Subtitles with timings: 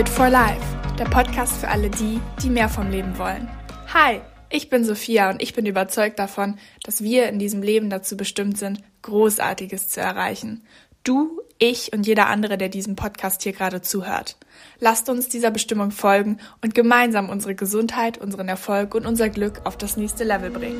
[0.00, 0.64] Fit for Life,
[0.98, 3.50] der Podcast für alle die, die mehr vom Leben wollen.
[3.92, 8.16] Hi, ich bin Sophia und ich bin überzeugt davon, dass wir in diesem Leben dazu
[8.16, 10.64] bestimmt sind, Großartiges zu erreichen.
[11.04, 14.38] Du, ich und jeder andere, der diesem Podcast hier gerade zuhört.
[14.78, 19.76] Lasst uns dieser Bestimmung folgen und gemeinsam unsere Gesundheit, unseren Erfolg und unser Glück auf
[19.76, 20.78] das nächste Level bringen.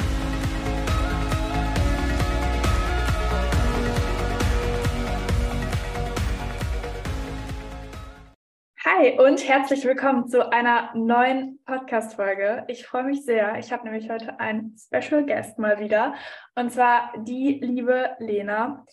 [9.00, 12.64] Hi und herzlich willkommen zu einer neuen Podcast-Folge.
[12.68, 13.58] Ich freue mich sehr.
[13.58, 16.14] Ich habe nämlich heute einen Special Guest mal wieder
[16.54, 18.84] und zwar die liebe Lena.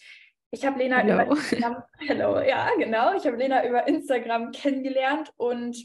[0.49, 1.15] Ich habe Lena Hello.
[1.15, 3.15] über Instagram, Hello, ja, genau.
[3.15, 5.75] Ich habe Lena über Instagram kennengelernt und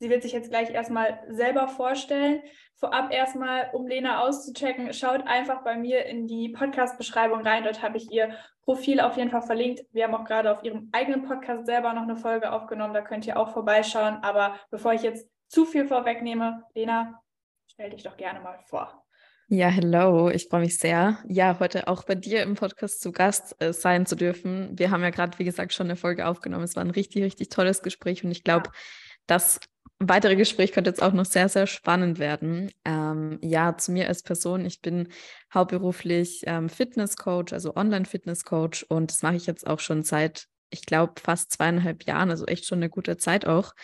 [0.00, 2.42] sie wird sich jetzt gleich erstmal selber vorstellen.
[2.74, 7.62] Vorab erstmal, um Lena auszuchecken, schaut einfach bei mir in die Podcast-Beschreibung rein.
[7.62, 8.34] Dort habe ich ihr
[8.70, 9.84] Profil auf jeden Fall verlinkt.
[9.90, 12.94] Wir haben auch gerade auf ihrem eigenen Podcast selber noch eine Folge aufgenommen.
[12.94, 14.22] Da könnt ihr auch vorbeischauen.
[14.22, 17.20] Aber bevor ich jetzt zu viel vorwegnehme, Lena,
[17.66, 19.04] stell dich doch gerne mal vor.
[19.48, 23.60] Ja, hello, ich freue mich sehr, ja, heute auch bei dir im Podcast zu Gast
[23.60, 24.78] äh, sein zu dürfen.
[24.78, 26.62] Wir haben ja gerade, wie gesagt, schon eine Folge aufgenommen.
[26.62, 28.72] Es war ein richtig, richtig tolles Gespräch und ich glaube, ja.
[29.26, 29.58] das
[29.98, 32.70] weitere Gespräch könnte jetzt auch noch sehr, sehr spannend werden.
[32.84, 35.08] Ähm, ja, zu mir als Person, ich bin
[35.52, 41.14] hauptberuflich ähm, Fitnesscoach, also Online-Fitnesscoach und das mache ich jetzt auch schon seit, ich glaube,
[41.20, 43.74] fast zweieinhalb Jahren, also echt schon eine gute Zeit auch.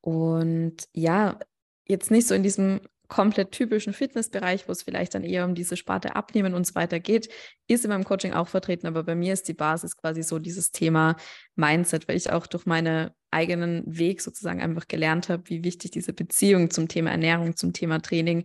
[0.00, 1.38] Und ja,
[1.86, 5.76] jetzt nicht so in diesem komplett typischen Fitnessbereich, wo es vielleicht dann eher um diese
[5.76, 7.28] Sparte Abnehmen und so weiter geht,
[7.68, 8.86] ist in meinem Coaching auch vertreten.
[8.86, 11.16] Aber bei mir ist die Basis quasi so dieses Thema
[11.54, 16.12] Mindset, weil ich auch durch meinen eigenen Weg sozusagen einfach gelernt habe, wie wichtig diese
[16.12, 18.44] Beziehung zum Thema Ernährung, zum Thema Training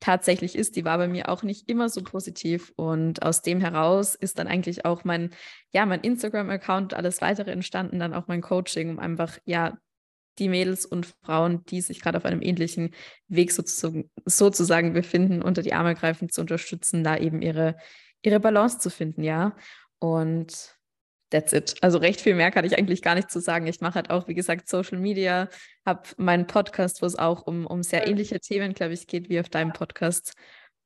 [0.00, 0.76] tatsächlich ist.
[0.76, 2.72] Die war bei mir auch nicht immer so positiv.
[2.76, 5.30] Und aus dem heraus ist dann eigentlich auch mein,
[5.72, 9.76] ja, mein Instagram-Account und alles weitere entstanden, dann auch mein Coaching, um einfach, ja,
[10.38, 12.94] die Mädels und Frauen, die sich gerade auf einem ähnlichen
[13.26, 17.76] Weg sozusagen, sozusagen befinden, unter die Arme greifen, zu unterstützen, da eben ihre,
[18.22, 19.56] ihre Balance zu finden, ja.
[19.98, 20.77] Und
[21.30, 21.76] that's it.
[21.82, 23.66] Also recht viel mehr kann ich eigentlich gar nicht zu sagen.
[23.66, 25.48] Ich mache halt auch, wie gesagt, Social Media,
[25.86, 29.40] habe meinen Podcast, wo es auch um, um sehr ähnliche Themen, glaube ich, geht wie
[29.40, 30.34] auf deinem Podcast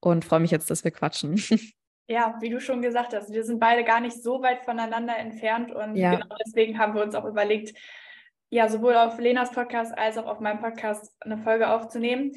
[0.00, 1.36] und freue mich jetzt, dass wir quatschen.
[2.08, 5.70] Ja, wie du schon gesagt hast, wir sind beide gar nicht so weit voneinander entfernt
[5.70, 6.16] und ja.
[6.16, 7.78] genau deswegen haben wir uns auch überlegt,
[8.50, 12.32] ja, sowohl auf Lenas Podcast als auch auf meinem Podcast eine Folge aufzunehmen.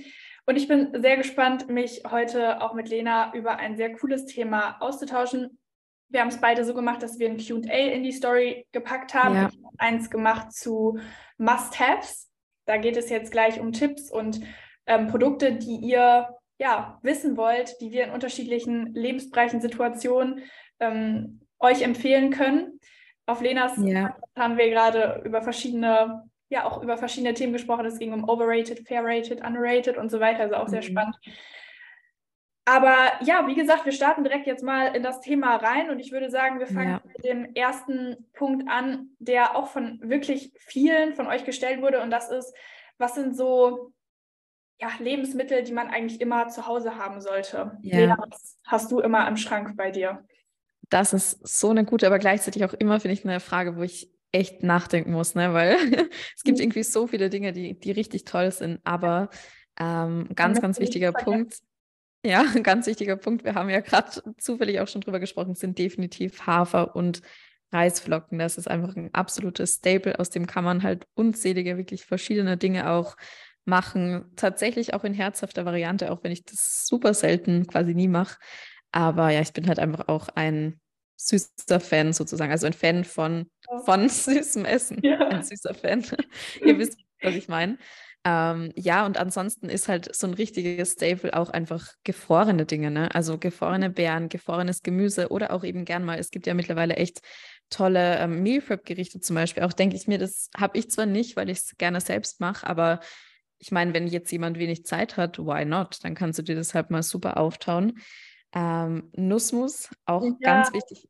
[0.46, 4.78] Und ich bin sehr gespannt, mich heute auch mit Lena über ein sehr cooles Thema
[4.80, 5.58] auszutauschen.
[6.10, 9.36] Wir haben es beide so gemacht, dass wir ein QA in die Story gepackt haben.
[9.36, 9.50] Ja.
[9.50, 11.00] Ich habe eins gemacht zu
[11.38, 12.30] Must-Haves.
[12.66, 14.42] Da geht es jetzt gleich um Tipps und
[14.88, 20.44] ähm, Produkte, die ihr ja, wissen wollt, die wir in unterschiedlichen Lebensbereichen, Situationen
[20.80, 22.80] ähm, euch empfehlen können.
[23.26, 24.16] Auf Lenas ja.
[24.38, 27.86] haben wir gerade über verschiedene, ja, auch über verschiedene Themen gesprochen.
[27.86, 30.44] Es ging um overrated, fair-rated, underrated und so weiter.
[30.44, 30.86] Also auch sehr mhm.
[30.86, 31.18] spannend.
[32.66, 36.12] Aber ja, wie gesagt, wir starten direkt jetzt mal in das Thema rein und ich
[36.12, 37.02] würde sagen, wir fangen ja.
[37.06, 42.10] mit dem ersten Punkt an, der auch von wirklich vielen von euch gestellt wurde und
[42.10, 42.56] das ist,
[42.98, 43.94] was sind so
[44.82, 47.78] ja, Lebensmittel, die man eigentlich immer zu Hause haben sollte?
[47.82, 47.98] Ja.
[47.98, 50.26] Lena, was hast du immer im Schrank bei dir?
[50.90, 54.12] Das ist so eine gute, aber gleichzeitig auch immer, finde ich, eine Frage, wo ich
[54.32, 55.54] echt nachdenken muss, ne?
[55.54, 55.78] weil
[56.36, 56.64] es gibt mhm.
[56.64, 58.82] irgendwie so viele Dinge, die, die richtig toll sind.
[58.84, 59.30] Aber
[59.80, 61.60] ähm, ganz, ganz wichtiger Punkt,
[62.26, 66.46] ja, ganz wichtiger Punkt, wir haben ja gerade zufällig auch schon drüber gesprochen, sind definitiv
[66.46, 67.22] Hafer und
[67.72, 68.40] Reisflocken.
[68.40, 72.90] Das ist einfach ein absolutes Staple, aus dem kann man halt unzählige, wirklich verschiedene Dinge
[72.90, 73.16] auch
[73.66, 74.26] machen.
[74.36, 78.38] Tatsächlich auch in herzhafter Variante, auch wenn ich das super selten quasi nie mache.
[78.92, 80.80] Aber ja, ich bin halt einfach auch ein
[81.18, 83.50] süßer Fan sozusagen, also ein Fan von,
[83.86, 85.00] von süßem Essen.
[85.02, 85.28] Ja.
[85.28, 86.06] Ein süßer Fan.
[86.64, 87.78] Ihr wisst, was ich meine.
[88.28, 93.14] Ähm, ja, und ansonsten ist halt so ein richtiges Staple auch einfach gefrorene Dinge, ne?
[93.14, 97.22] Also gefrorene Beeren, gefrorenes Gemüse oder auch eben gern mal, es gibt ja mittlerweile echt
[97.70, 99.62] tolle ähm, Meal Prep Gerichte zum Beispiel.
[99.62, 102.66] Auch denke ich mir, das habe ich zwar nicht, weil ich es gerne selbst mache,
[102.66, 103.00] aber
[103.60, 106.04] ich meine, wenn jetzt jemand wenig Zeit hat, why not?
[106.04, 108.00] Dann kannst du dir das halt mal super auftauen.
[108.54, 110.64] Ähm, Nussmus, auch ja.
[110.64, 111.08] ganz wichtig.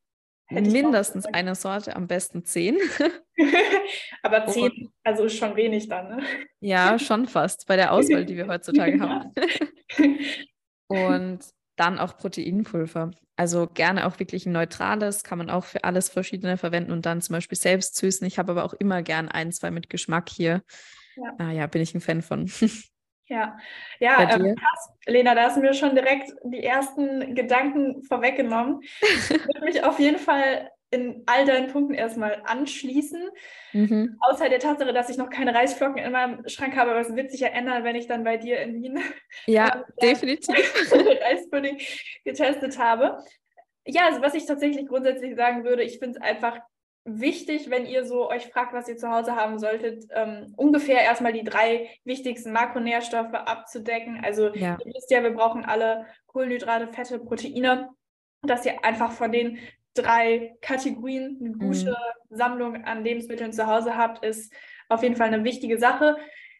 [0.47, 2.77] Hätte Mindestens eine Sorte, am besten zehn.
[4.21, 6.23] Aber zehn, Und, also ist schon wenig dann, ne?
[6.59, 9.31] Ja, schon fast, bei der Auswahl, die wir heutzutage haben.
[10.87, 11.39] Und
[11.77, 13.11] dann auch Proteinpulver.
[13.37, 17.21] Also gerne auch wirklich ein neutrales, kann man auch für alles Verschiedene verwenden und dann
[17.21, 18.25] zum Beispiel selbst süßen.
[18.25, 20.61] Ich habe aber auch immer gern ein, zwei mit Geschmack hier.
[21.17, 21.33] Ja.
[21.39, 22.49] Ah, ja, bin ich ein Fan von.
[23.27, 23.57] Ja,
[23.99, 24.89] ja, ähm, krass.
[25.07, 28.81] Lena, da hast du mir schon direkt die ersten Gedanken vorweggenommen.
[29.29, 33.29] würde mich auf jeden Fall in all deinen Punkten erstmal anschließen.
[33.73, 34.17] Mhm.
[34.21, 37.31] Außer der Tatsache, dass ich noch keine Reisflocken in meinem Schrank habe, aber es wird
[37.31, 38.99] sich ja ändern, wenn ich dann bei dir in Wien
[39.47, 40.55] ja, definitiv
[40.91, 41.79] Reispudding
[42.23, 43.17] getestet habe.
[43.85, 46.59] Ja, also was ich tatsächlich grundsätzlich sagen würde, ich finde es einfach
[47.05, 51.33] wichtig, wenn ihr so euch fragt, was ihr zu Hause haben solltet, ähm, ungefähr erstmal
[51.33, 54.21] die drei wichtigsten Makronährstoffe abzudecken.
[54.23, 54.77] Also ja.
[54.83, 57.89] ihr wisst ja, wir brauchen alle Kohlenhydrate, Fette, Proteine,
[58.41, 59.59] dass ihr einfach von den
[59.93, 62.35] drei Kategorien eine gute mhm.
[62.35, 64.51] Sammlung an Lebensmitteln zu Hause habt, ist
[64.89, 66.17] auf jeden Fall eine wichtige Sache.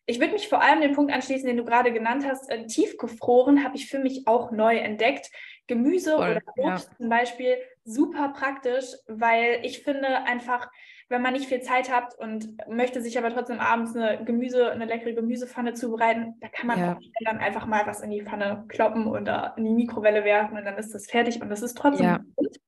[0.08, 2.50] Ich würde mich vor allem den Punkt anschließen, den du gerade genannt hast.
[2.50, 5.32] Äh, tiefgefroren habe ich für mich auch neu entdeckt.
[5.68, 6.98] Gemüse Voll, oder Obst ja.
[6.98, 10.70] zum Beispiel super praktisch, weil ich finde einfach,
[11.10, 14.86] wenn man nicht viel Zeit hat und möchte sich aber trotzdem abends eine Gemüse, eine
[14.86, 17.00] leckere Gemüsepfanne zubereiten, da kann man ja.
[17.24, 20.78] dann einfach mal was in die Pfanne kloppen oder in die Mikrowelle werfen und dann
[20.78, 22.20] ist das fertig und das ist trotzdem ja.
[22.36, 22.60] gut.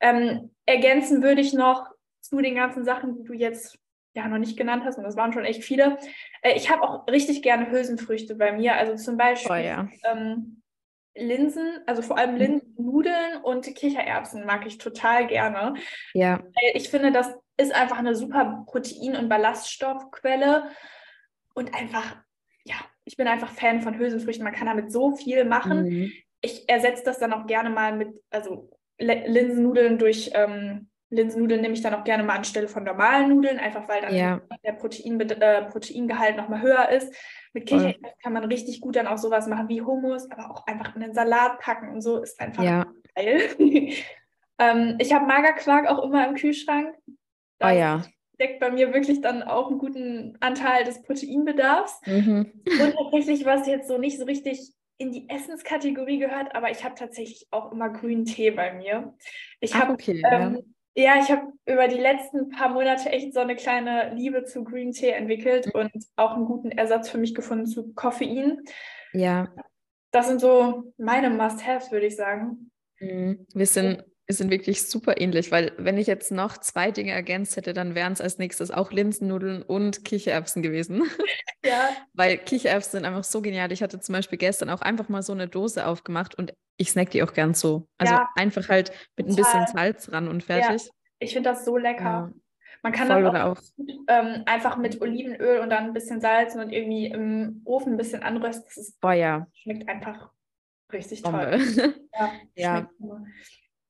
[0.00, 3.78] Ähm, ergänzen würde ich noch zu den ganzen Sachen, die du jetzt
[4.14, 5.98] ja noch nicht genannt hast, und das waren schon echt viele.
[6.42, 8.76] Äh, ich habe auch richtig gerne Hülsenfrüchte bei mir.
[8.76, 9.88] Also zum Beispiel oh, ja.
[10.04, 10.62] ähm,
[11.16, 12.38] Linsen, also vor allem mhm.
[12.38, 15.74] Linsennudeln und Kichererbsen mag ich total gerne.
[16.14, 16.42] Ja.
[16.74, 20.70] Ich finde, das ist einfach eine super Protein- und Ballaststoffquelle
[21.54, 22.16] und einfach,
[22.64, 24.44] ja, ich bin einfach Fan von Hülsenfrüchten.
[24.44, 25.88] Man kann damit so viel machen.
[25.88, 26.12] Mhm.
[26.40, 31.82] Ich ersetze das dann auch gerne mal mit, also Linsennudeln durch ähm, Linsennudeln nehme ich
[31.82, 34.40] dann auch gerne mal anstelle von normalen Nudeln, einfach weil dann ja.
[34.64, 37.12] der Protein, äh, Proteingehalt nochmal höher ist.
[37.52, 40.94] Mit Kichererbsen kann man richtig gut dann auch sowas machen wie Hummus, aber auch einfach
[40.94, 42.86] in den Salat packen und so ist einfach ja.
[43.16, 43.40] geil.
[44.58, 46.94] ähm, ich habe Magerquark auch immer im Kühlschrank.
[47.58, 48.02] Das oh ja.
[48.38, 52.00] deckt bei mir wirklich dann auch einen guten Anteil des Proteinbedarfs.
[52.06, 52.52] Mhm.
[52.64, 56.94] Und tatsächlich, was jetzt so nicht so richtig in die Essenskategorie gehört, aber ich habe
[56.94, 59.14] tatsächlich auch immer grünen Tee bei mir.
[59.58, 60.62] Ich habe okay, ähm, ja.
[61.00, 64.92] Ja, ich habe über die letzten paar Monate echt so eine kleine Liebe zu Green
[64.92, 65.80] Tea entwickelt mhm.
[65.80, 68.60] und auch einen guten Ersatz für mich gefunden zu Koffein.
[69.14, 69.48] Ja.
[70.10, 72.70] Das sind so meine Must-Haves, würde ich sagen.
[72.98, 73.46] Mhm.
[73.54, 77.56] Wir sind wir sind wirklich super ähnlich, weil wenn ich jetzt noch zwei Dinge ergänzt
[77.56, 81.02] hätte, dann wären es als nächstes auch Linsennudeln und Kichererbsen gewesen.
[81.62, 81.90] Ja.
[82.14, 83.70] weil Kichererbsen sind einfach so genial.
[83.70, 87.10] Ich hatte zum Beispiel gestern auch einfach mal so eine Dose aufgemacht und ich snack
[87.10, 87.88] die auch gern so.
[87.98, 88.30] Also ja.
[88.36, 89.44] einfach halt mit Total.
[89.44, 90.84] ein bisschen Salz ran und fertig.
[90.84, 90.92] Ja.
[91.18, 92.04] Ich finde das so lecker.
[92.04, 92.32] Ja.
[92.82, 93.62] Man kann Voll das auch, auch.
[94.08, 98.22] Ähm, einfach mit Olivenöl und dann ein bisschen Salz und irgendwie im Ofen ein bisschen
[98.22, 98.64] anrösten.
[98.66, 99.48] Das ist, Boah, ja.
[99.52, 100.30] schmeckt einfach
[100.92, 101.60] richtig Bombe.
[101.72, 101.94] toll.
[102.54, 102.88] ja.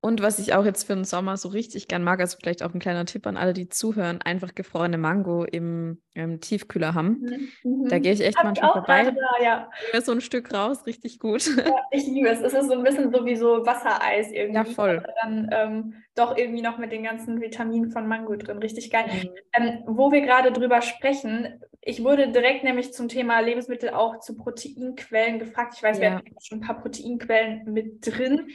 [0.03, 2.73] Und was ich auch jetzt für den Sommer so richtig gern mag, also vielleicht auch
[2.73, 7.51] ein kleiner Tipp an alle, die zuhören, einfach gefrorene Mango im, im Tiefkühler haben.
[7.63, 7.89] Mhm.
[7.89, 9.05] Da gehe ich echt Hab manchmal vorbei.
[9.05, 9.71] Da, ja.
[10.01, 11.47] So ein Stück raus, richtig gut.
[11.47, 12.41] Ja, ich liebe es.
[12.41, 14.55] Es ist so ein bisschen so wie so Wassereis irgendwie.
[14.55, 15.03] Ja, voll.
[15.23, 18.59] dann ähm, doch irgendwie noch mit den ganzen Vitaminen von Mango drin.
[18.59, 19.05] Richtig geil.
[19.07, 19.31] Mhm.
[19.53, 24.37] Ähm, wo wir gerade drüber sprechen, ich wurde direkt nämlich zum Thema Lebensmittel auch zu
[24.37, 25.75] Proteinquellen gefragt.
[25.77, 26.03] Ich weiß, ja.
[26.03, 28.49] wir haben schon ein paar Proteinquellen mit drin.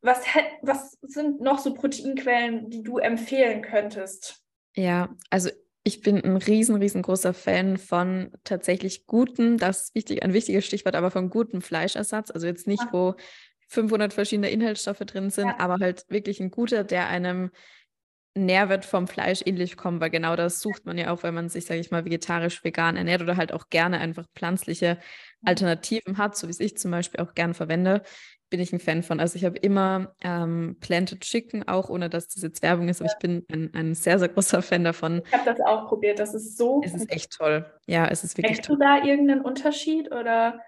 [0.00, 0.24] Was,
[0.62, 4.42] was sind noch so Proteinquellen, die du empfehlen könntest?
[4.74, 5.50] Ja, also
[5.82, 10.94] ich bin ein riesen, riesengroßer Fan von tatsächlich guten, das ist wichtig, ein wichtiges Stichwort,
[10.94, 12.30] aber von gutem Fleischersatz.
[12.30, 13.14] Also jetzt nicht, wo
[13.68, 15.58] 500 verschiedene Inhaltsstoffe drin sind, ja.
[15.58, 17.50] aber halt wirklich ein guter, der einem
[18.34, 21.66] Nährwert vom Fleisch ähnlich kommt, weil genau das sucht man ja auch, wenn man sich,
[21.66, 24.98] sage ich mal, vegetarisch, vegan ernährt oder halt auch gerne einfach pflanzliche
[25.44, 28.02] Alternativen hat, so wie es ich zum Beispiel auch gerne verwende
[28.50, 29.20] bin ich ein Fan von.
[29.20, 33.10] Also ich habe immer ähm, Planted Chicken, auch ohne dass das jetzt Werbung ist, aber
[33.10, 35.22] ich bin ein, ein sehr, sehr großer Fan davon.
[35.26, 37.66] Ich habe das auch probiert, das ist so Es ist echt toll.
[37.86, 38.76] Ja, es ist wirklich Merkst toll.
[38.76, 40.60] du da irgendeinen Unterschied oder?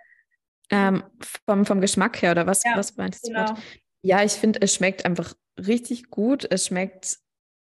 [0.71, 1.03] Ähm,
[1.47, 3.47] vom, vom Geschmack her oder was, ja, was meinst genau.
[3.47, 3.55] du?
[4.03, 6.47] Ja, ich finde, es schmeckt einfach richtig gut.
[6.51, 7.19] Es schmeckt,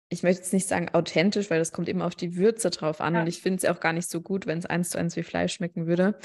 [0.10, 3.14] ich möchte jetzt nicht sagen authentisch, weil das kommt immer auf die Würze drauf an.
[3.14, 3.22] Ja.
[3.22, 5.24] Und ich finde es auch gar nicht so gut, wenn es eins zu eins wie
[5.24, 6.18] Fleisch schmecken würde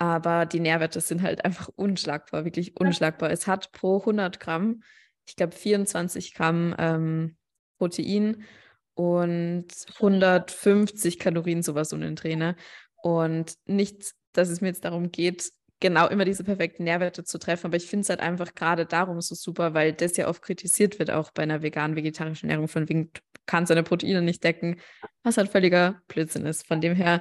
[0.00, 3.30] aber die Nährwerte sind halt einfach unschlagbar, wirklich unschlagbar.
[3.30, 4.82] Es hat pro 100 Gramm,
[5.26, 7.36] ich glaube 24 Gramm ähm,
[7.76, 8.44] Protein
[8.94, 9.66] und
[9.96, 12.56] 150 Kalorien, sowas um den Trainer.
[13.02, 17.66] Und nicht, dass es mir jetzt darum geht, genau immer diese perfekten Nährwerte zu treffen,
[17.66, 20.98] aber ich finde es halt einfach gerade darum so super, weil das ja oft kritisiert
[20.98, 24.80] wird, auch bei einer vegan-vegetarischen Ernährung, von wegen, du kannst deine Proteine nicht decken,
[25.22, 26.66] was halt völliger Blödsinn ist.
[26.66, 27.20] Von dem her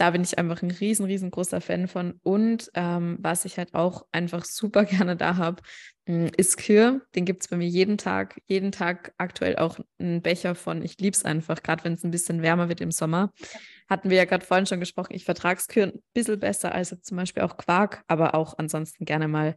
[0.00, 2.18] da bin ich einfach ein riesen, riesengroßer Fan von.
[2.22, 5.62] Und ähm, was ich halt auch einfach super gerne da habe,
[6.06, 7.02] hm, ist Kür.
[7.14, 10.82] Den gibt es bei mir jeden Tag, jeden Tag aktuell auch einen Becher von.
[10.82, 13.30] Ich liebe es einfach, gerade wenn es ein bisschen wärmer wird im Sommer.
[13.90, 17.18] Hatten wir ja gerade vorhin schon gesprochen, ich vertrage Kür ein bisschen besser als zum
[17.18, 19.54] Beispiel auch Quark, aber auch ansonsten gerne mal,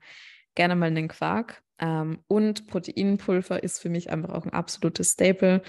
[0.55, 1.63] gerne mal einen Quark.
[1.79, 5.61] Ähm, und Proteinpulver ist für mich einfach auch ein absolutes Staple.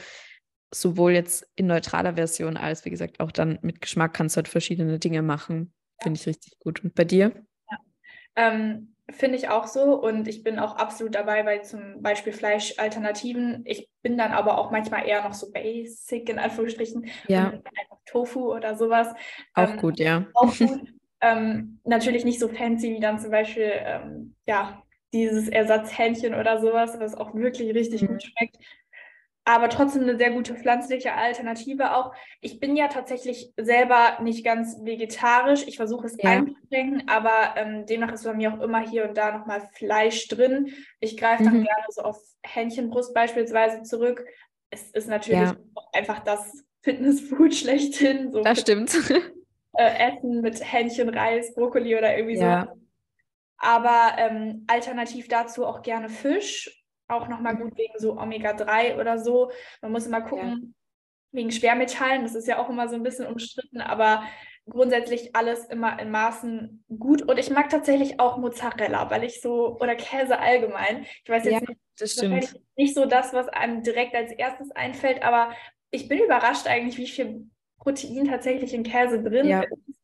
[0.72, 4.48] Sowohl jetzt in neutraler Version als, wie gesagt, auch dann mit Geschmack kannst du halt
[4.48, 5.72] verschiedene Dinge machen.
[6.02, 6.82] Finde ich richtig gut.
[6.82, 7.32] Und bei dir?
[7.70, 7.78] Ja.
[8.36, 13.60] Ähm, Finde ich auch so und ich bin auch absolut dabei bei zum Beispiel Fleischalternativen.
[13.66, 17.06] Ich bin dann aber auch manchmal eher noch so basic in Anführungsstrichen.
[17.28, 17.48] Ja.
[17.48, 19.08] Einfach Tofu oder sowas.
[19.52, 20.26] Auch ähm, gut, ja.
[20.32, 20.80] Auch gut.
[21.20, 26.98] ähm, natürlich nicht so fancy wie dann zum Beispiel ähm, ja, dieses Ersatzhähnchen oder sowas,
[26.98, 28.06] was auch wirklich richtig mhm.
[28.06, 28.56] gut schmeckt
[29.44, 32.14] aber trotzdem eine sehr gute pflanzliche Alternative auch.
[32.40, 35.66] Ich bin ja tatsächlich selber nicht ganz vegetarisch.
[35.66, 36.30] Ich versuche es ja.
[36.30, 40.72] einzuschränken, aber ähm, demnach ist bei mir auch immer hier und da nochmal Fleisch drin.
[40.98, 41.64] Ich greife dann mhm.
[41.64, 44.24] gerne so auf Hähnchenbrust beispielsweise zurück.
[44.70, 45.56] Es ist natürlich ja.
[45.92, 48.32] einfach das Fitnessfood schlechthin.
[48.32, 48.92] So das stimmt.
[49.76, 52.68] Äh, Essen mit Hähnchen, Reis, Brokkoli oder irgendwie ja.
[52.72, 52.80] so.
[53.56, 59.50] Aber ähm, alternativ dazu auch gerne Fisch auch nochmal gut wegen so Omega-3 oder so.
[59.82, 60.58] Man muss immer gucken, ja.
[61.32, 64.24] wegen Schwermetallen, das ist ja auch immer so ein bisschen umstritten, aber
[64.68, 67.22] grundsätzlich alles immer in Maßen gut.
[67.22, 71.04] Und ich mag tatsächlich auch Mozzarella, weil ich so, oder Käse allgemein.
[71.22, 72.60] Ich weiß jetzt ja, nicht, das stimmt.
[72.76, 75.52] nicht so das, was einem direkt als erstes einfällt, aber
[75.90, 79.62] ich bin überrascht eigentlich, wie viel Protein tatsächlich in Käse drin ja.
[79.62, 80.00] ist.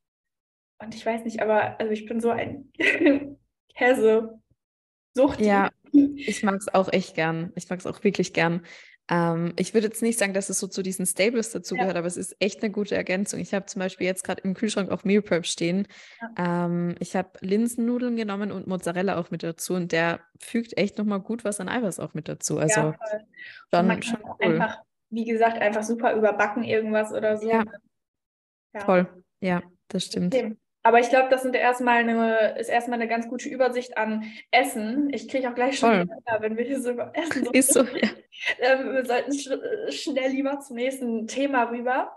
[0.79, 2.71] Und ich weiß nicht, aber also ich bin so ein
[3.75, 5.41] Käse-Sucht.
[5.41, 7.53] Ja, ich mag es auch echt gern.
[7.55, 8.63] Ich mag es auch wirklich gern.
[9.11, 11.99] Ähm, ich würde jetzt nicht sagen, dass es so zu diesen Stables dazugehört, ja.
[11.99, 13.41] aber es ist echt eine gute Ergänzung.
[13.41, 15.89] Ich habe zum Beispiel jetzt gerade im Kühlschrank auch Meal Prep stehen.
[16.21, 16.67] Ja.
[16.67, 21.21] Ähm, ich habe Linsennudeln genommen und Mozzarella auch mit dazu und der fügt echt nochmal
[21.21, 22.59] gut was an Eiweiß auch mit dazu.
[22.59, 22.95] Also
[23.73, 24.37] ja, schon, schon cool.
[24.39, 24.79] Einfach,
[25.11, 27.51] wie gesagt, einfach super überbacken irgendwas oder so.
[27.51, 27.65] Ja.
[28.79, 29.09] Toll.
[29.41, 30.35] Ja, das stimmt.
[30.35, 30.57] Okay.
[30.83, 35.13] Aber ich glaube, das sind erstmal eine, ist erstmal eine ganz gute Übersicht an Essen.
[35.13, 38.09] Ich kriege auch gleich schon Hunger, wenn wir hier so über Essen Ist so, ja.
[38.59, 39.51] Ähm, wir sollten sch
[39.91, 42.17] schnell lieber zum nächsten Thema rüber.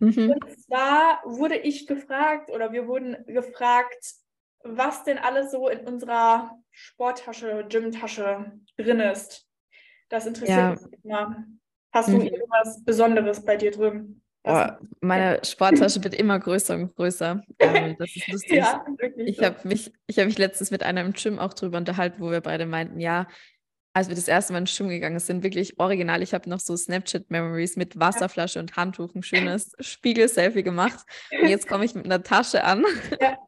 [0.00, 0.32] Mhm.
[0.32, 4.04] Und zwar wurde ich gefragt oder wir wurden gefragt,
[4.64, 9.46] was denn alles so in unserer Sporttasche, Gymtasche drin ist.
[10.10, 10.70] Das interessiert ja.
[10.70, 11.44] mich immer.
[11.90, 12.26] Hast du mhm.
[12.26, 14.21] irgendwas Besonderes bei dir drin?
[14.44, 14.66] Oh,
[15.00, 17.42] meine Sporttasche wird immer größer und größer.
[17.60, 18.56] Ähm, das ist lustig.
[18.56, 18.84] ja,
[19.16, 19.44] ich so.
[19.44, 22.66] habe mich, hab mich letztens mit einer im Gym auch drüber unterhalten, wo wir beide
[22.66, 23.28] meinten, ja,
[23.94, 26.22] als wir das erste Mal ins Gym gegangen sind, wirklich original.
[26.22, 31.00] Ich habe noch so Snapchat-Memories mit Wasserflasche und Handtuch, ein schönes Spiegel-Selfie gemacht.
[31.40, 32.84] Und jetzt komme ich mit einer Tasche an.
[33.20, 33.38] Ja.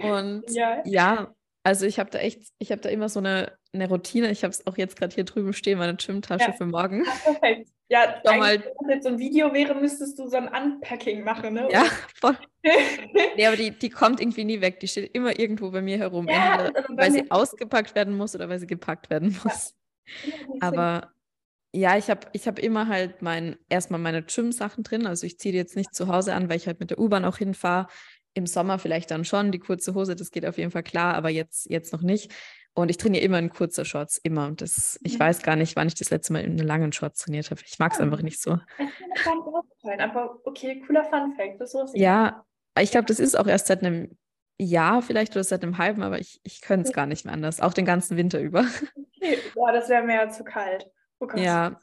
[0.02, 3.88] Und ja, ja also ich habe da echt, ich habe da immer so eine, eine
[3.88, 4.30] Routine.
[4.30, 6.52] Ich habe es auch jetzt gerade hier drüben stehen, meine Gymtasche ja.
[6.52, 7.04] für morgen.
[7.04, 7.70] Ja, perfekt.
[7.88, 8.54] Ja, Schau mal.
[8.54, 11.68] wenn das jetzt so ein Video wäre, müsstest du so ein Unpacking machen, ne?
[11.72, 12.36] Ja, voll.
[12.62, 14.80] nee, aber die, die kommt irgendwie nie weg.
[14.80, 16.28] Die steht immer irgendwo bei mir herum.
[16.28, 19.74] Ja, Entweder, weil sie ausgepackt werden muss oder weil sie gepackt werden muss.
[20.24, 20.34] Ja.
[20.60, 21.12] aber
[21.72, 25.06] ja, ich habe ich hab immer halt mein, erstmal meine Gym-Sachen drin.
[25.06, 27.24] Also ich ziehe die jetzt nicht zu Hause an, weil ich halt mit der U-Bahn
[27.24, 27.88] auch hinfahre
[28.34, 31.30] im Sommer vielleicht dann schon die kurze Hose, das geht auf jeden Fall klar, aber
[31.30, 32.32] jetzt, jetzt noch nicht.
[32.72, 34.46] Und ich trainiere immer in kurzer Shorts, immer.
[34.46, 35.20] Und das, ich mhm.
[35.20, 37.60] weiß gar nicht, wann ich das letzte Mal in einer langen Shorts trainiert habe.
[37.66, 38.04] Ich mag es ja.
[38.04, 38.58] einfach nicht so.
[38.78, 41.60] Das ist mir aufgefallen, aber okay, cooler Fun Fact.
[41.60, 42.44] Das ja,
[42.78, 44.16] ich glaube, das ist auch erst seit einem
[44.58, 47.60] Jahr vielleicht oder seit einem halben, aber ich, ich könnte es gar nicht mehr anders,
[47.60, 48.66] auch den ganzen Winter über.
[49.22, 50.86] Okay, boah, das wäre mir ja zu kalt.
[51.18, 51.78] Oh ja,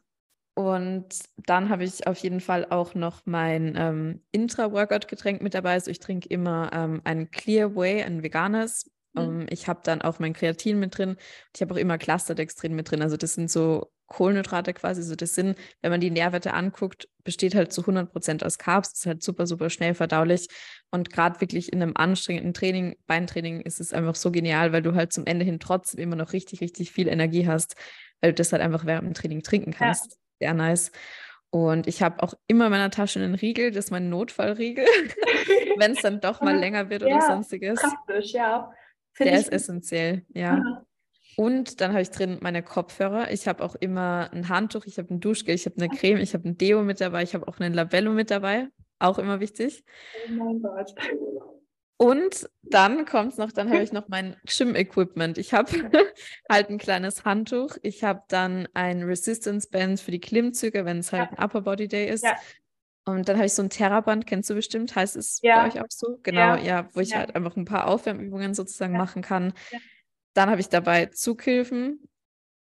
[0.58, 1.10] und
[1.46, 5.74] dann habe ich auf jeden Fall auch noch mein ähm, Intra-Workout-Getränk mit dabei.
[5.74, 8.90] Also ich trinke immer ähm, ein Clear Way, ein veganes.
[9.14, 9.22] Mhm.
[9.22, 11.18] Um, ähm, ich habe dann auch mein Kreatin mit drin.
[11.54, 13.04] Ich habe auch immer Clusterdextrin mit drin.
[13.04, 15.04] Also das sind so Kohlenhydrate quasi.
[15.04, 18.94] So das sind, wenn man die Nährwerte anguckt, besteht halt zu 100 Prozent aus Carbs.
[18.94, 20.48] Das ist halt super, super schnell verdaulich.
[20.90, 24.96] Und gerade wirklich in einem anstrengenden Training, Beintraining, ist es einfach so genial, weil du
[24.96, 27.76] halt zum Ende hin trotzdem immer noch richtig, richtig viel Energie hast,
[28.22, 30.14] weil du das halt einfach während dem Training trinken kannst.
[30.14, 30.92] Ja sehr nice.
[31.50, 34.86] Und ich habe auch immer in meiner Tasche einen Riegel, das ist mein Notfallriegel,
[35.78, 37.80] wenn es dann doch mal länger wird ja, oder sonstiges.
[37.80, 38.72] Praktisch, ja.
[39.14, 40.56] Find Der ist essentiell, ja.
[40.56, 40.86] Aha.
[41.38, 43.32] Und dann habe ich drin meine Kopfhörer.
[43.32, 46.34] Ich habe auch immer ein Handtuch, ich habe ein Duschgel, ich habe eine Creme, ich
[46.34, 48.70] habe ein Deo mit dabei, ich habe auch einen Labello mit dabei.
[48.98, 49.84] Auch immer wichtig.
[50.28, 50.96] Oh mein Gott.
[51.98, 55.40] Und dann kommt es noch, dann habe ich noch mein Gym-Equipment.
[55.40, 55.72] Ich habe
[56.50, 57.76] halt ein kleines Handtuch.
[57.82, 61.38] Ich habe dann ein Resistance Band für die Klimmzüge, wenn es halt ja.
[61.38, 62.24] ein Upper Body Day ist.
[62.24, 62.36] Ja.
[63.06, 65.62] Und dann habe ich so ein Terraband, kennst du bestimmt, heißt es ja.
[65.62, 66.20] bei euch auch so?
[66.24, 69.54] Genau, ja, wo ich halt einfach ein paar Aufwärmübungen sozusagen machen kann.
[70.34, 72.08] Dann habe ich dabei Zughilfen.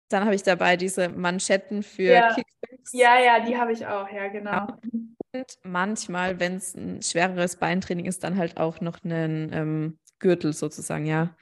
[0.09, 2.35] Dann habe ich dabei diese Manschetten für ja.
[2.35, 2.93] Kickbacks.
[2.93, 4.67] Ja, ja, die habe ich auch, ja, genau.
[5.33, 10.53] Und manchmal, wenn es ein schwereres Beintraining ist, dann halt auch noch einen ähm, Gürtel
[10.53, 11.37] sozusagen, ja.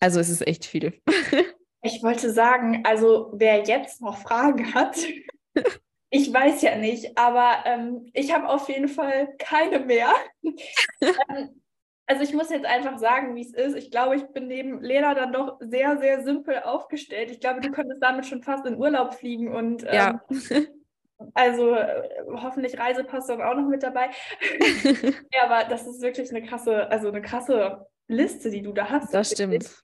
[0.00, 1.00] Also es ist echt viel.
[1.82, 4.98] Ich wollte sagen, also wer jetzt noch Fragen hat,
[6.10, 10.08] ich weiß ja nicht, aber ähm, ich habe auf jeden Fall keine mehr.
[11.00, 11.62] ähm,
[12.06, 13.76] also ich muss jetzt einfach sagen, wie es ist.
[13.76, 17.30] Ich glaube, ich bin neben Lena dann doch sehr, sehr simpel aufgestellt.
[17.30, 20.20] Ich glaube, du könntest damit schon fast in Urlaub fliegen und ähm, ja.
[21.34, 24.10] Also äh, hoffentlich Reisepass dann auch noch mit dabei.
[25.32, 29.12] ja, aber das ist wirklich eine krasse, also eine krasse Liste, die du da hast.
[29.12, 29.82] Das stimmt.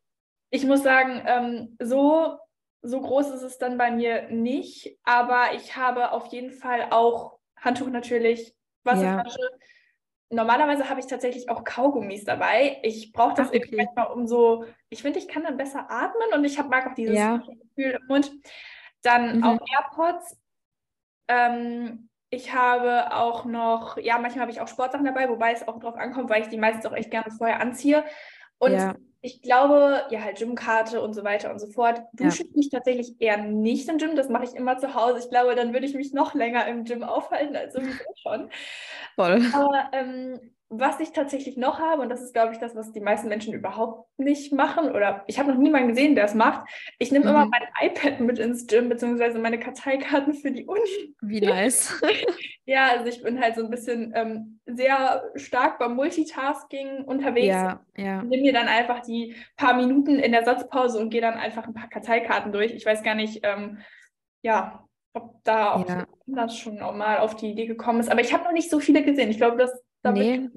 [0.50, 2.36] Ich muss sagen, ähm, so,
[2.82, 7.38] so groß ist es dann bei mir nicht, aber ich habe auf jeden Fall auch
[7.56, 9.38] Handtuch natürlich, Wasserflasche.
[9.40, 9.58] Ja
[10.32, 12.78] normalerweise habe ich tatsächlich auch Kaugummis dabei.
[12.82, 13.76] Ich brauche das Ach, okay.
[13.76, 16.94] manchmal um so, ich finde, ich kann dann besser atmen und ich hab, mag auch
[16.94, 17.36] dieses ja.
[17.36, 18.32] Gefühl im Mund.
[19.02, 19.44] Dann mhm.
[19.44, 20.38] auch AirPods.
[21.28, 25.78] Ähm, ich habe auch noch, ja, manchmal habe ich auch Sportsachen dabei, wobei es auch
[25.78, 28.04] drauf ankommt, weil ich die meistens auch echt gerne vorher anziehe.
[28.58, 28.94] Und ja.
[29.20, 32.00] ich glaube, ja, halt Gymkarte und so weiter und so fort.
[32.14, 32.48] Dusche ja.
[32.48, 34.16] ich mich tatsächlich eher nicht im Gym.
[34.16, 35.18] Das mache ich immer zu Hause.
[35.18, 38.50] Ich glaube, dann würde ich mich noch länger im Gym aufhalten als sowieso schon.
[39.14, 39.42] Voll.
[39.52, 43.00] Aber ähm, was ich tatsächlich noch habe, und das ist, glaube ich, das, was die
[43.00, 46.66] meisten Menschen überhaupt nicht machen, oder ich habe noch niemanden gesehen, der es macht,
[46.98, 47.30] ich nehme mhm.
[47.30, 51.14] immer mein iPad mit ins Gym, beziehungsweise meine Karteikarten für die Uni.
[51.20, 52.00] Wie nice.
[52.64, 57.48] ja, also ich bin halt so ein bisschen ähm, sehr stark beim Multitasking unterwegs.
[57.48, 58.22] Ja, ja.
[58.22, 61.74] Nehme mir dann einfach die paar Minuten in der Satzpause und gehe dann einfach ein
[61.74, 62.72] paar Karteikarten durch.
[62.72, 63.78] Ich weiß gar nicht, ähm,
[64.42, 66.06] ja, ob da auch ja.
[66.26, 68.10] das schon mal auf die Idee gekommen ist.
[68.10, 69.30] Aber ich habe noch nicht so viele gesehen.
[69.30, 70.22] Ich glaube, dass damit.
[70.22, 70.50] Nee,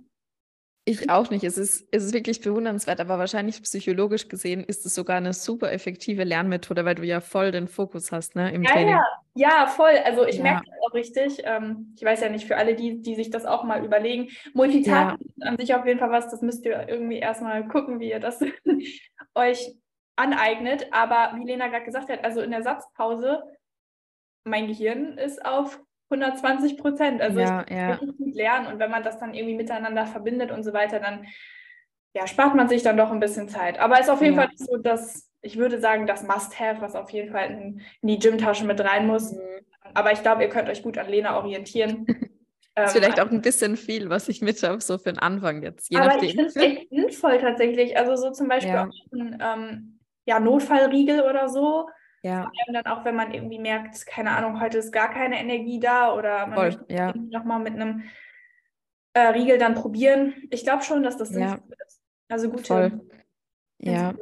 [0.88, 1.44] ich auch nicht.
[1.44, 5.72] Es ist, es ist wirklich bewundernswert, aber wahrscheinlich psychologisch gesehen ist es sogar eine super
[5.72, 8.94] effektive Lernmethode, weil du ja voll den Fokus hast ne, im ja, Training.
[8.94, 9.98] Ja, ja, voll.
[10.04, 10.44] Also ich ja.
[10.44, 11.42] merke das auch richtig.
[11.44, 14.30] Ähm, ich weiß ja nicht, für alle, die, die sich das auch mal überlegen.
[14.54, 15.48] Multitasking ja.
[15.48, 18.40] an sich auf jeden Fall was, das müsst ihr irgendwie erstmal gucken, wie ihr das
[19.34, 19.74] euch
[20.16, 20.88] aneignet.
[20.92, 23.42] Aber wie Lena gerade gesagt hat, also in der Satzpause
[24.44, 27.22] mein Gehirn ist auf 120 Prozent.
[27.22, 27.96] Also ja, ich kann ja.
[27.96, 31.26] gut lernen und wenn man das dann irgendwie miteinander verbindet und so weiter, dann
[32.14, 33.78] ja, spart man sich dann doch ein bisschen Zeit.
[33.80, 34.44] Aber es ist auf jeden ja.
[34.44, 38.20] Fall so, dass ich würde sagen, das Must-Have, was auf jeden Fall in, in die
[38.20, 39.34] Gymtasche mit rein muss.
[39.34, 39.40] Mhm.
[39.94, 42.06] Aber ich glaube, ihr könnt euch gut an Lena orientieren.
[42.74, 45.20] Das ist ähm, vielleicht auch ein bisschen viel, was ich mit habe, so für den
[45.20, 45.92] Anfang jetzt.
[45.92, 46.30] Je aber nachdem.
[46.30, 47.98] ich finde es echt sinnvoll tatsächlich.
[47.98, 48.88] Also so zum Beispiel ja.
[48.88, 51.88] auch ein ähm, ja, Notfallriegel oder so.
[52.26, 52.42] Ja.
[52.42, 55.80] Vor allem dann auch, wenn man irgendwie merkt, keine Ahnung, heute ist gar keine Energie
[55.80, 57.14] da oder man Voll, möchte ja.
[57.16, 58.02] nochmal mit einem
[59.14, 60.34] äh, Riegel dann probieren.
[60.50, 61.54] Ich glaube schon, dass das ja.
[61.54, 62.02] ist.
[62.28, 63.08] Also gute Voll.
[63.78, 64.10] Ja.
[64.10, 64.18] an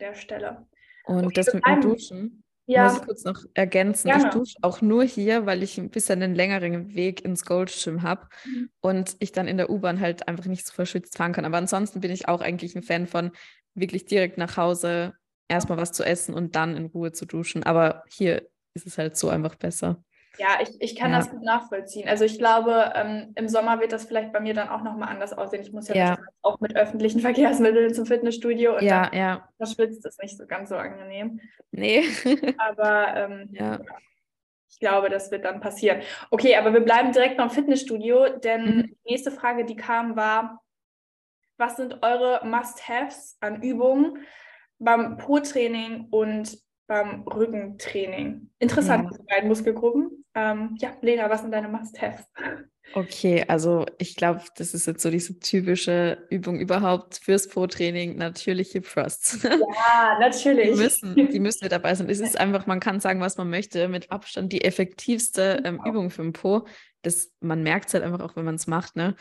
[0.00, 0.66] der Stelle.
[1.04, 2.42] Und okay, das mit dem Duschen.
[2.66, 2.88] Ja.
[2.88, 4.08] Muss ich kurz noch ergänzen.
[4.08, 4.24] Gerne.
[4.24, 8.26] Ich dusche auch nur hier, weil ich ein bisschen einen längeren Weg ins Goldschirm habe
[8.44, 8.70] mhm.
[8.80, 11.44] und ich dann in der U-Bahn halt einfach nicht so verschützt fahren kann.
[11.44, 13.30] Aber ansonsten bin ich auch eigentlich ein Fan von
[13.74, 15.14] wirklich direkt nach Hause
[15.48, 17.62] erstmal was zu essen und dann in Ruhe zu duschen.
[17.62, 20.02] Aber hier ist es halt so einfach besser.
[20.38, 21.18] Ja, ich, ich kann ja.
[21.18, 22.08] das gut nachvollziehen.
[22.08, 25.32] Also ich glaube, ähm, im Sommer wird das vielleicht bei mir dann auch nochmal anders
[25.32, 25.62] aussehen.
[25.62, 26.18] Ich muss ja, ja.
[26.42, 29.48] auch mit öffentlichen Verkehrsmitteln zum Fitnessstudio und ja, dann ja.
[29.56, 31.40] verschwitzt das nicht so ganz so angenehm.
[31.70, 32.04] Nee.
[32.58, 33.80] aber ähm, ja.
[34.68, 36.02] ich glaube, das wird dann passieren.
[36.30, 38.82] Okay, aber wir bleiben direkt beim Fitnessstudio, denn mhm.
[38.82, 40.62] die nächste Frage, die kam, war,
[41.56, 44.18] was sind eure Must-Haves an Übungen,
[44.78, 48.50] beim Po-Training und beim Rückentraining.
[48.58, 49.18] Interessant, ja.
[49.28, 50.24] beiden Muskelgruppen.
[50.34, 52.24] Ähm, ja, Lena, was sind deine Must-Haves?
[52.94, 58.72] Okay, also ich glaube, das ist jetzt so diese typische Übung überhaupt fürs Po-Training, natürlich
[58.72, 59.42] Hip Thrusts.
[59.44, 60.72] Ja, natürlich.
[60.72, 62.08] Die müssen, die müssen mit dabei sein.
[62.08, 66.10] Es ist einfach, man kann sagen, was man möchte, mit Abstand die effektivste ähm, Übung
[66.10, 66.66] für den Po.
[67.02, 68.96] Das, man merkt es halt einfach auch, wenn man es macht.
[68.96, 69.16] Ne?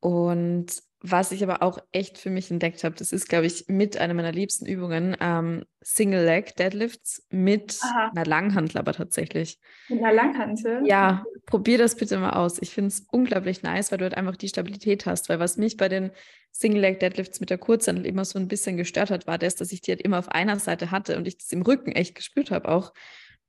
[0.00, 3.98] Und was ich aber auch echt für mich entdeckt habe, das ist, glaube ich, mit
[3.98, 8.10] einer meiner liebsten Übungen, ähm, Single Leg Deadlifts mit Aha.
[8.14, 9.58] einer Langhantel aber tatsächlich.
[9.90, 10.80] Mit einer Langhantel?
[10.86, 12.56] Ja, probier das bitte mal aus.
[12.62, 15.28] Ich finde es unglaublich nice, weil du halt einfach die Stabilität hast.
[15.28, 16.10] Weil was mich bei den
[16.52, 19.72] Single Leg Deadlifts mit der Kurzhantel immer so ein bisschen gestört hat, war das, dass
[19.72, 22.50] ich die halt immer auf einer Seite hatte und ich das im Rücken echt gespürt
[22.50, 22.94] habe auch,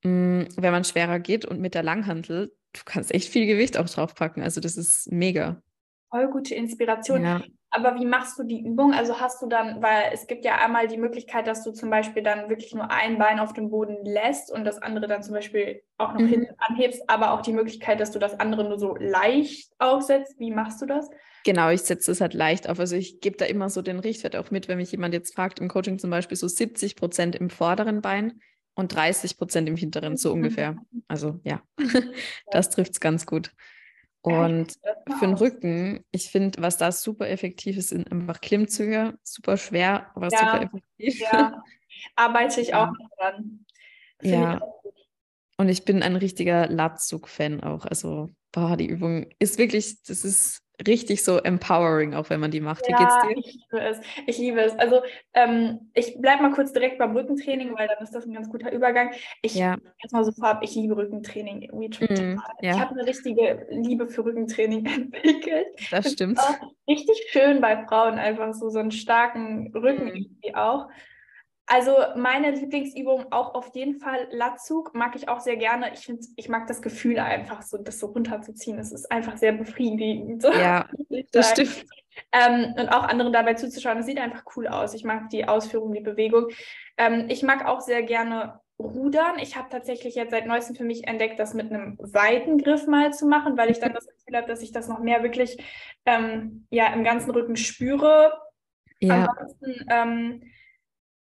[0.03, 3.77] mh, mm, wenn man schwerer geht und mit der Langhantel, du kannst echt viel Gewicht
[3.77, 4.43] auch draufpacken.
[4.43, 5.61] Also das ist mega
[6.09, 7.23] voll gute Inspiration.
[7.23, 7.41] Ja.
[7.71, 8.93] Aber wie machst du die Übung?
[8.93, 12.23] Also hast du dann, weil es gibt ja einmal die Möglichkeit, dass du zum Beispiel
[12.23, 15.81] dann wirklich nur ein Bein auf dem Boden lässt und das andere dann zum Beispiel
[15.97, 16.27] auch noch mhm.
[16.27, 20.39] hinten anhebst, aber auch die Möglichkeit, dass du das andere nur so leicht aufsetzt.
[20.39, 21.09] Wie machst du das?
[21.43, 22.79] Genau, ich setze es halt leicht auf.
[22.79, 25.59] Also ich gebe da immer so den Richtwert auch mit, wenn mich jemand jetzt fragt,
[25.59, 28.39] im Coaching zum Beispiel so 70 Prozent im vorderen Bein
[28.75, 30.77] und 30 Prozent im hinteren, so ungefähr.
[31.09, 31.61] Also ja,
[32.51, 33.51] das trifft es ganz gut.
[34.25, 34.73] Und
[35.19, 39.17] für den Rücken, ich finde, was da super effektiv ist, sind einfach Klimmzüge.
[39.23, 41.21] Super schwer, aber ja, super effektiv.
[41.31, 41.63] Ja.
[42.15, 42.83] arbeite ich ja.
[42.83, 43.65] auch dran.
[44.19, 44.55] Find ja.
[44.55, 44.61] Ich
[45.57, 47.85] und ich bin ein richtiger Latzug-Fan auch.
[47.85, 52.61] Also, boah, die Übung ist wirklich, das ist richtig so empowering, auch wenn man die
[52.61, 52.87] macht.
[52.87, 53.37] Wie ja, geht's dir?
[53.37, 54.01] Ich liebe es.
[54.27, 54.73] Ich liebe es.
[54.77, 55.01] Also
[55.33, 58.71] ähm, ich bleibe mal kurz direkt beim Rückentraining, weil dann ist das ein ganz guter
[58.71, 59.11] Übergang.
[59.41, 59.77] Ich ja.
[60.01, 62.35] jetzt mal so vorab, ich liebe Rückentraining irgendwie total.
[62.35, 62.71] Mm, ja.
[62.71, 65.67] Ich habe eine richtige Liebe für Rückentraining entwickelt.
[65.91, 66.39] Das stimmt.
[66.87, 70.15] Richtig schön bei Frauen, einfach so, so einen starken Rücken mm.
[70.15, 70.87] irgendwie auch.
[71.67, 75.91] Also meine Lieblingsübung auch auf jeden Fall Latzug, mag ich auch sehr gerne.
[75.93, 78.77] Ich finde, ich mag das Gefühl einfach so, das so runterzuziehen.
[78.77, 80.43] Es ist einfach sehr befriedigend.
[80.43, 80.87] Ja,
[81.31, 81.85] das stimmt.
[82.31, 84.93] Ähm, und auch anderen dabei zuzuschauen, es sieht einfach cool aus.
[84.93, 86.47] Ich mag die Ausführung, die Bewegung.
[86.97, 89.39] Ähm, ich mag auch sehr gerne Rudern.
[89.39, 93.13] Ich habe tatsächlich jetzt seit neuestem für mich entdeckt, das mit einem weiten Griff mal
[93.13, 95.57] zu machen, weil ich dann das Gefühl habe, dass ich das noch mehr wirklich
[96.05, 98.33] ähm, ja, im ganzen Rücken spüre.
[98.99, 99.25] Ja.
[99.25, 100.41] Ansonsten ähm,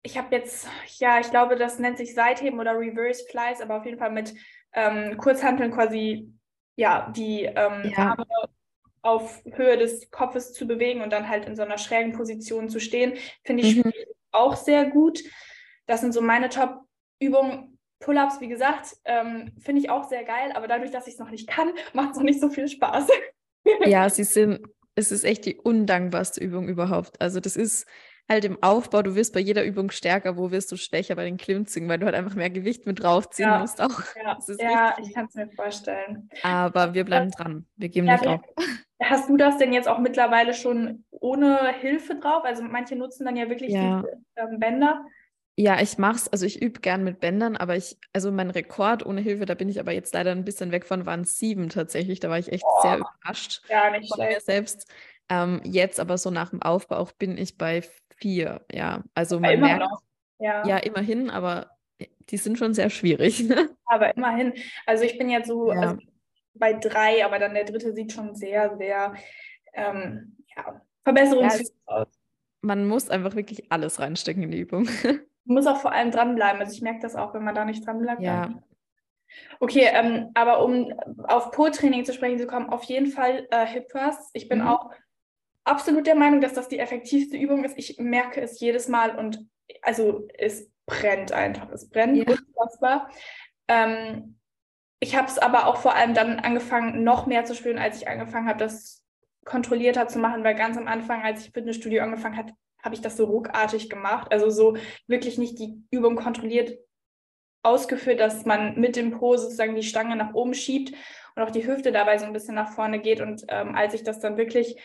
[0.04, 3.86] ich habe jetzt, ja, ich glaube, das nennt sich Seitheben oder Reverse Flies, aber auf
[3.86, 4.34] jeden Fall mit
[4.74, 6.30] ähm, Kurzhanteln quasi,
[6.76, 8.10] ja, die ähm, ja.
[8.10, 8.26] Arme
[9.00, 12.80] auf Höhe des Kopfes zu bewegen und dann halt in so einer schrägen Position zu
[12.80, 13.14] stehen,
[13.44, 13.92] finde ich mhm.
[14.30, 15.20] auch sehr gut.
[15.86, 17.78] Das sind so meine Top-Übungen.
[18.00, 21.30] Pull-ups, wie gesagt, ähm, finde ich auch sehr geil, aber dadurch, dass ich es noch
[21.30, 23.08] nicht kann, macht es noch nicht so viel Spaß.
[23.86, 24.60] ja, sie sind,
[24.94, 27.18] es ist echt die undankbarste Übung überhaupt.
[27.22, 27.86] Also das ist,
[28.28, 31.36] halt im Aufbau, du wirst bei jeder Übung stärker, wo wirst du schwächer bei den
[31.36, 33.58] Klimmzügen, weil du halt einfach mehr Gewicht mit draufziehen ja.
[33.58, 34.00] musst auch.
[34.16, 36.30] Ja, ja ich kann es mir vorstellen.
[36.42, 38.40] Aber wir bleiben dran, wir geben ja, nicht auf.
[39.02, 42.44] Hast du das denn jetzt auch mittlerweile schon ohne Hilfe drauf?
[42.44, 44.02] Also manche nutzen dann ja wirklich ja.
[44.02, 45.04] diese ähm, Bänder.
[45.56, 49.20] Ja, ich mach's, also ich übe gern mit Bändern, aber ich, also mein Rekord ohne
[49.20, 52.18] Hilfe, da bin ich aber jetzt leider ein bisschen weg von, waren sieben tatsächlich.
[52.18, 54.38] Da war ich echt oh, sehr überrascht ja, nicht von schlecht.
[54.38, 54.90] mir selbst.
[55.28, 57.82] Ähm, jetzt aber so nach dem Aufbau auch bin ich bei
[58.16, 59.02] vier, ja.
[59.14, 60.02] Also man merkt, noch.
[60.38, 60.66] Ja.
[60.66, 61.70] ja, immerhin, aber
[62.30, 63.44] die sind schon sehr schwierig.
[63.86, 64.52] aber immerhin.
[64.86, 65.80] Also ich bin jetzt so ja.
[65.80, 65.98] also
[66.54, 69.14] bei drei, aber dann der dritte sieht schon sehr, sehr
[69.72, 72.08] ähm, ja, verbesserungsfähig ja, aus.
[72.62, 74.88] Man muss einfach wirklich alles reinstecken in die Übung.
[75.02, 76.60] Man muss auch vor allem dranbleiben.
[76.60, 78.22] Also ich merke das auch, wenn man da nicht dranbleibt.
[78.22, 78.54] Ja.
[79.58, 80.92] Okay, ähm, aber um
[81.24, 84.30] auf Po-Training zu sprechen zu kommen, auf jeden Fall äh, Hip Thrust.
[84.32, 84.68] Ich bin mhm.
[84.68, 84.90] auch
[85.64, 87.78] absolut der Meinung, dass das die effektivste Übung ist.
[87.78, 89.46] Ich merke es jedes Mal und
[89.82, 91.70] also es brennt einfach.
[91.70, 92.24] Es brennt ja.
[92.24, 93.10] unfassbar.
[93.68, 94.38] Ähm,
[95.00, 98.08] ich habe es aber auch vor allem dann angefangen, noch mehr zu spüren, als ich
[98.08, 99.02] angefangen habe, das
[99.44, 103.16] kontrollierter zu machen, weil ganz am Anfang, als ich Fitnessstudio angefangen habe, habe ich das
[103.16, 104.30] so ruckartig gemacht.
[104.30, 106.78] Also so wirklich nicht die Übung kontrolliert
[107.62, 110.94] ausgeführt, dass man mit dem Po sozusagen die Stange nach oben schiebt
[111.34, 113.20] und auch die Hüfte dabei so ein bisschen nach vorne geht.
[113.20, 114.76] Und ähm, als ich das dann wirklich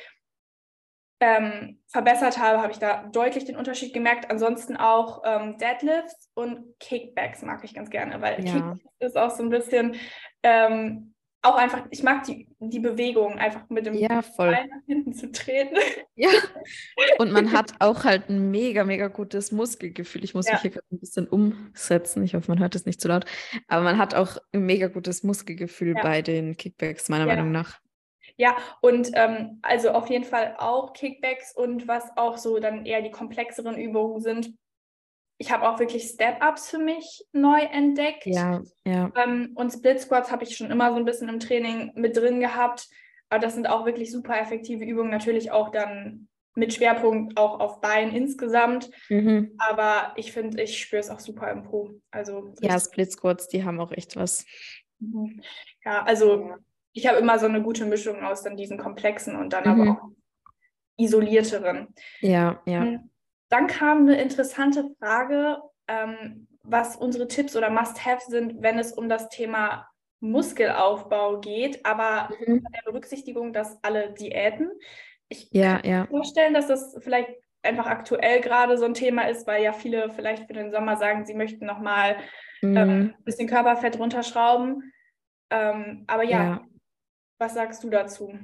[1.20, 4.32] ähm, verbessert habe, habe ich da deutlich den Unterschied gemerkt.
[4.32, 8.54] Ansonsten auch ähm, Deadlifts und Kickbacks mag ich ganz gerne, weil ja.
[8.54, 9.96] Kickbacks ist auch so ein bisschen
[10.44, 14.22] ähm, auch einfach, ich mag die, die Bewegung, einfach mit dem ja.
[14.38, 15.76] Bein nach hinten zu treten.
[16.22, 16.32] Ja.
[17.18, 20.26] Und man hat auch halt ein mega, mega gutes Muskelgefühl.
[20.26, 20.54] Ich muss ja.
[20.56, 22.26] mich hier gerade ein bisschen umsetzen.
[22.26, 23.24] Ich hoffe, man hört es nicht zu laut.
[23.70, 26.04] Aber man hat auch ein mega gutes Muskelgefühl ja.
[26.04, 27.36] bei den Kickbacks, meiner ja.
[27.36, 27.80] Meinung nach.
[28.40, 33.02] Ja, und ähm, also auf jeden Fall auch Kickbacks und was auch so dann eher
[33.02, 34.54] die komplexeren Übungen sind.
[35.40, 38.26] Ich habe auch wirklich Step-Ups für mich neu entdeckt.
[38.26, 39.12] Ja, ja.
[39.22, 42.40] Ähm, und Split Squats habe ich schon immer so ein bisschen im Training mit drin
[42.40, 42.88] gehabt.
[43.28, 45.12] Aber das sind auch wirklich super effektive Übungen.
[45.12, 48.90] Natürlich auch dann mit Schwerpunkt auch auf Bein insgesamt.
[49.10, 49.54] Mhm.
[49.58, 52.00] Aber ich finde, ich spüre es auch super im Po.
[52.10, 54.46] Also, ja, Split Squats, die haben auch echt was.
[55.00, 55.42] Mhm.
[55.84, 56.56] Ja, also
[56.94, 59.82] ich habe immer so eine gute Mischung aus dann diesen komplexen und dann mhm.
[59.82, 60.10] aber auch
[60.98, 61.88] isolierteren.
[62.20, 62.82] Ja, ja.
[62.82, 63.10] Hm.
[63.50, 69.10] Dann kam eine interessante Frage, ähm, was unsere Tipps oder Must-Have sind, wenn es um
[69.10, 69.88] das Thema
[70.20, 72.56] Muskelaufbau geht, aber mhm.
[72.56, 74.70] mit der Berücksichtigung, dass alle Diäten.
[75.30, 77.30] Ich ja, kann mir vorstellen, dass das vielleicht
[77.64, 81.26] einfach aktuell gerade so ein Thema ist, weil ja viele vielleicht für den Sommer sagen,
[81.26, 82.18] sie möchten nochmal
[82.62, 82.78] ähm, mhm.
[82.78, 84.94] ähm, ein bisschen Körperfett runterschrauben.
[85.50, 86.62] Ähm, aber ja, ja,
[87.40, 88.38] was sagst du dazu?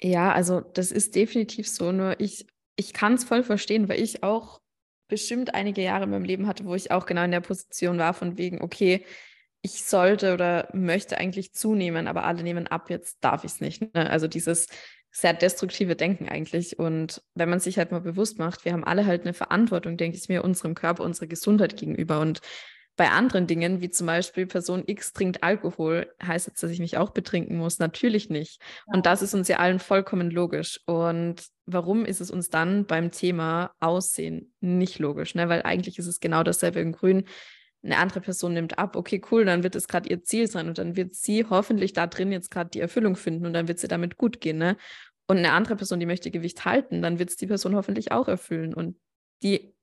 [0.00, 1.92] Ja, also das ist definitiv so.
[1.92, 4.60] Nur ich, ich kann es voll verstehen, weil ich auch
[5.08, 8.14] bestimmt einige Jahre in meinem Leben hatte, wo ich auch genau in der Position war,
[8.14, 9.04] von wegen, okay,
[9.62, 13.82] ich sollte oder möchte eigentlich zunehmen, aber alle nehmen ab, jetzt darf ich es nicht.
[13.94, 14.08] Ne?
[14.10, 14.68] Also dieses
[15.10, 16.78] sehr destruktive Denken eigentlich.
[16.78, 20.18] Und wenn man sich halt mal bewusst macht, wir haben alle halt eine Verantwortung, denke
[20.18, 22.20] ich mir, unserem Körper, unserer Gesundheit gegenüber.
[22.20, 22.40] Und
[22.96, 26.96] bei anderen Dingen, wie zum Beispiel Person X trinkt Alkohol, heißt jetzt, dass ich mich
[26.96, 27.78] auch betrinken muss?
[27.78, 28.60] Natürlich nicht.
[28.86, 30.80] Und das ist uns ja allen vollkommen logisch.
[30.86, 35.34] Und warum ist es uns dann beim Thema Aussehen nicht logisch?
[35.34, 35.50] Ne?
[35.50, 37.24] Weil eigentlich ist es genau dasselbe in Grün.
[37.82, 40.78] Eine andere Person nimmt ab, okay, cool, dann wird es gerade ihr Ziel sein und
[40.78, 43.88] dann wird sie hoffentlich da drin jetzt gerade die Erfüllung finden und dann wird sie
[43.88, 44.56] damit gut gehen.
[44.56, 44.76] Ne?
[45.28, 48.26] Und eine andere Person, die möchte Gewicht halten, dann wird es die Person hoffentlich auch
[48.26, 48.72] erfüllen.
[48.72, 48.96] Und
[49.42, 49.75] die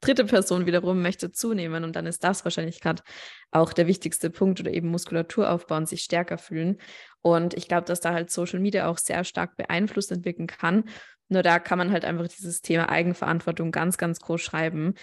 [0.00, 3.02] dritte Person wiederum möchte zunehmen und dann ist das wahrscheinlich gerade
[3.50, 6.78] auch der wichtigste Punkt oder eben Muskulatur aufbauen, sich stärker fühlen.
[7.22, 10.84] Und ich glaube, dass da halt Social Media auch sehr stark beeinflusst wirken kann.
[11.28, 14.94] Nur da kann man halt einfach dieses Thema Eigenverantwortung ganz, ganz groß schreiben.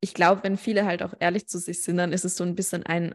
[0.00, 2.54] Ich glaube, wenn viele halt auch ehrlich zu sich sind, dann ist es so ein
[2.54, 3.14] bisschen ein,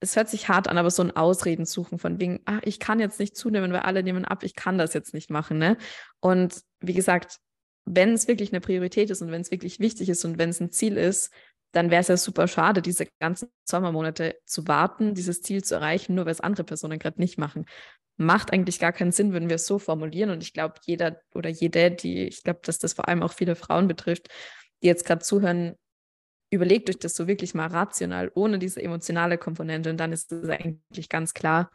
[0.00, 3.00] es hört sich hart an, aber so ein Ausreden suchen von wegen, ach, ich kann
[3.00, 5.58] jetzt nicht zunehmen, weil alle nehmen ab, ich kann das jetzt nicht machen.
[5.58, 5.76] Ne?
[6.20, 7.38] Und wie gesagt,
[7.94, 10.60] wenn es wirklich eine Priorität ist und wenn es wirklich wichtig ist und wenn es
[10.60, 11.32] ein Ziel ist,
[11.72, 16.14] dann wäre es ja super schade, diese ganzen Sommermonate zu warten, dieses Ziel zu erreichen,
[16.14, 17.66] nur weil es andere Personen gerade nicht machen.
[18.16, 20.30] Macht eigentlich gar keinen Sinn, wenn wir es so formulieren.
[20.30, 23.54] Und ich glaube, jeder oder jede, die, ich glaube, dass das vor allem auch viele
[23.54, 24.28] Frauen betrifft,
[24.82, 25.76] die jetzt gerade zuhören,
[26.50, 29.90] überlegt euch das so wirklich mal rational, ohne diese emotionale Komponente.
[29.90, 31.70] Und dann ist es eigentlich ganz klar,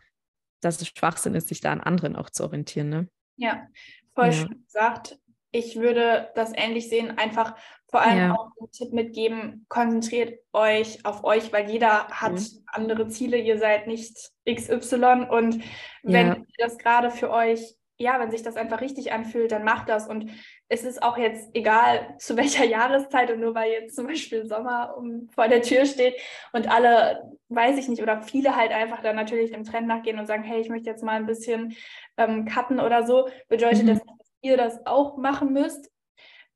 [0.60, 2.90] dass es Schwachsinn ist, sich da an anderen auch zu orientieren.
[2.90, 3.08] Ne?
[3.38, 3.68] Ja,
[4.16, 4.32] voll ja.
[4.32, 5.20] schön gesagt
[5.54, 7.56] ich würde das ähnlich sehen, einfach
[7.90, 8.34] vor allem ja.
[8.34, 12.64] auch einen Tipp mitgeben, konzentriert euch auf euch, weil jeder hat mhm.
[12.66, 15.64] andere Ziele, ihr seid nicht XY und
[16.02, 16.38] wenn ja.
[16.58, 20.32] das gerade für euch, ja, wenn sich das einfach richtig anfühlt, dann macht das und
[20.70, 24.98] es ist auch jetzt egal, zu welcher Jahreszeit und nur weil jetzt zum Beispiel Sommer
[24.98, 26.16] um, vor der Tür steht
[26.52, 30.26] und alle, weiß ich nicht, oder viele halt einfach dann natürlich dem Trend nachgehen und
[30.26, 31.76] sagen, hey, ich möchte jetzt mal ein bisschen
[32.18, 33.88] ähm, cutten oder so, bedeutet mhm.
[33.90, 34.02] das
[34.44, 35.90] ihr das auch machen müsst.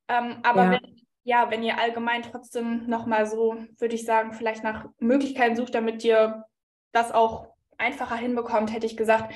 [0.07, 0.71] Ähm, aber ja.
[0.71, 5.73] wenn, ja, wenn ihr allgemein trotzdem nochmal so, würde ich sagen, vielleicht nach Möglichkeiten sucht,
[5.73, 6.45] damit ihr
[6.91, 7.47] das auch
[7.77, 9.33] einfacher hinbekommt, hätte ich gesagt,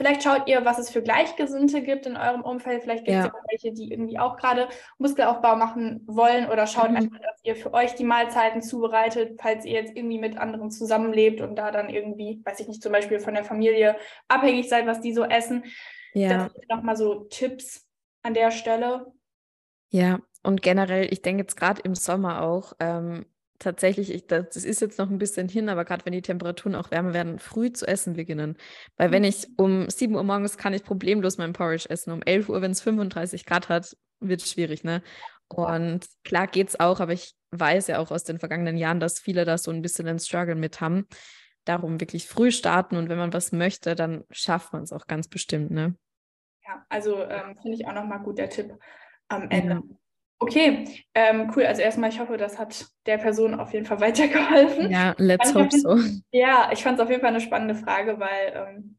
[0.00, 2.82] Vielleicht schaut ihr, was es für Gleichgesinnte gibt in eurem Umfeld.
[2.82, 3.32] Vielleicht gibt es ja.
[3.50, 6.96] welche, die irgendwie auch gerade Muskelaufbau machen wollen oder schaut mhm.
[6.96, 11.42] einfach, dass ihr für euch die Mahlzeiten zubereitet, falls ihr jetzt irgendwie mit anderen zusammenlebt
[11.42, 13.94] und da dann irgendwie, weiß ich nicht, zum Beispiel von der Familie
[14.26, 15.64] abhängig seid, was die so essen.
[16.14, 16.44] Ja.
[16.44, 17.86] Das sind nochmal so Tipps,
[18.22, 19.12] an der Stelle.
[19.90, 23.26] Ja, und generell, ich denke jetzt gerade im Sommer auch, ähm,
[23.58, 26.74] tatsächlich, ich, das, das, ist jetzt noch ein bisschen hin, aber gerade wenn die Temperaturen
[26.74, 28.56] auch wärmer werden, früh zu essen beginnen.
[28.96, 32.10] Weil wenn ich um 7 Uhr morgens kann ich problemlos mein Porridge essen.
[32.12, 35.02] Um 11 Uhr, wenn es 35 Grad hat, wird es schwierig, ne?
[35.48, 39.18] Und klar geht es auch, aber ich weiß ja auch aus den vergangenen Jahren, dass
[39.18, 41.06] viele da so ein bisschen einen Struggle mit haben.
[41.64, 45.28] Darum wirklich früh starten und wenn man was möchte, dann schafft man es auch ganz
[45.28, 45.96] bestimmt, ne?
[46.70, 48.76] Ja, also ähm, finde ich auch nochmal gut der Tipp
[49.28, 49.74] am Ende.
[49.74, 49.82] Ja.
[50.38, 51.66] Okay, ähm, cool.
[51.66, 54.90] Also erstmal, ich hoffe, das hat der Person auf jeden Fall weitergeholfen.
[54.90, 55.98] Ja, let's hope so.
[56.30, 58.98] Ja, ich fand es auf jeden Fall eine spannende Frage, weil ähm,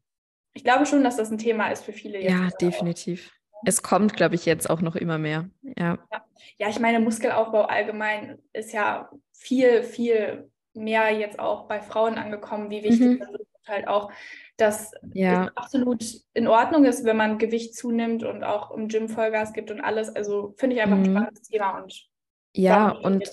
[0.54, 2.22] ich glaube schon, dass das ein Thema ist für viele.
[2.22, 3.32] ja, definitiv.
[3.52, 3.62] Auch.
[3.64, 5.48] Es kommt, glaube ich, jetzt auch noch immer mehr.
[5.62, 5.98] Ja.
[6.12, 6.24] ja.
[6.58, 12.70] Ja, ich meine, Muskelaufbau allgemein ist ja viel, viel mehr jetzt auch bei Frauen angekommen,
[12.70, 13.18] wie wichtig mhm.
[13.18, 14.10] das ist halt auch
[14.62, 15.46] dass ja.
[15.46, 19.70] es absolut in Ordnung ist, wenn man Gewicht zunimmt und auch im Gym Vollgas gibt
[19.70, 20.08] und alles.
[20.14, 21.04] Also finde ich einfach mhm.
[21.04, 22.08] ein spannendes Thema und
[22.54, 23.24] ja, und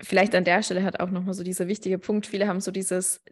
[0.00, 3.24] vielleicht an der Stelle hat auch nochmal so dieser wichtige Punkt, viele haben so dieses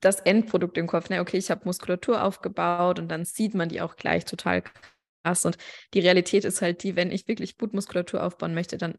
[0.00, 1.20] das Endprodukt im Kopf, ne?
[1.20, 4.62] okay, ich habe Muskulatur aufgebaut und dann sieht man die auch gleich total
[5.24, 5.44] krass.
[5.44, 5.58] Und
[5.94, 8.94] die Realität ist halt die, wenn ich wirklich gut Muskulatur aufbauen möchte, dann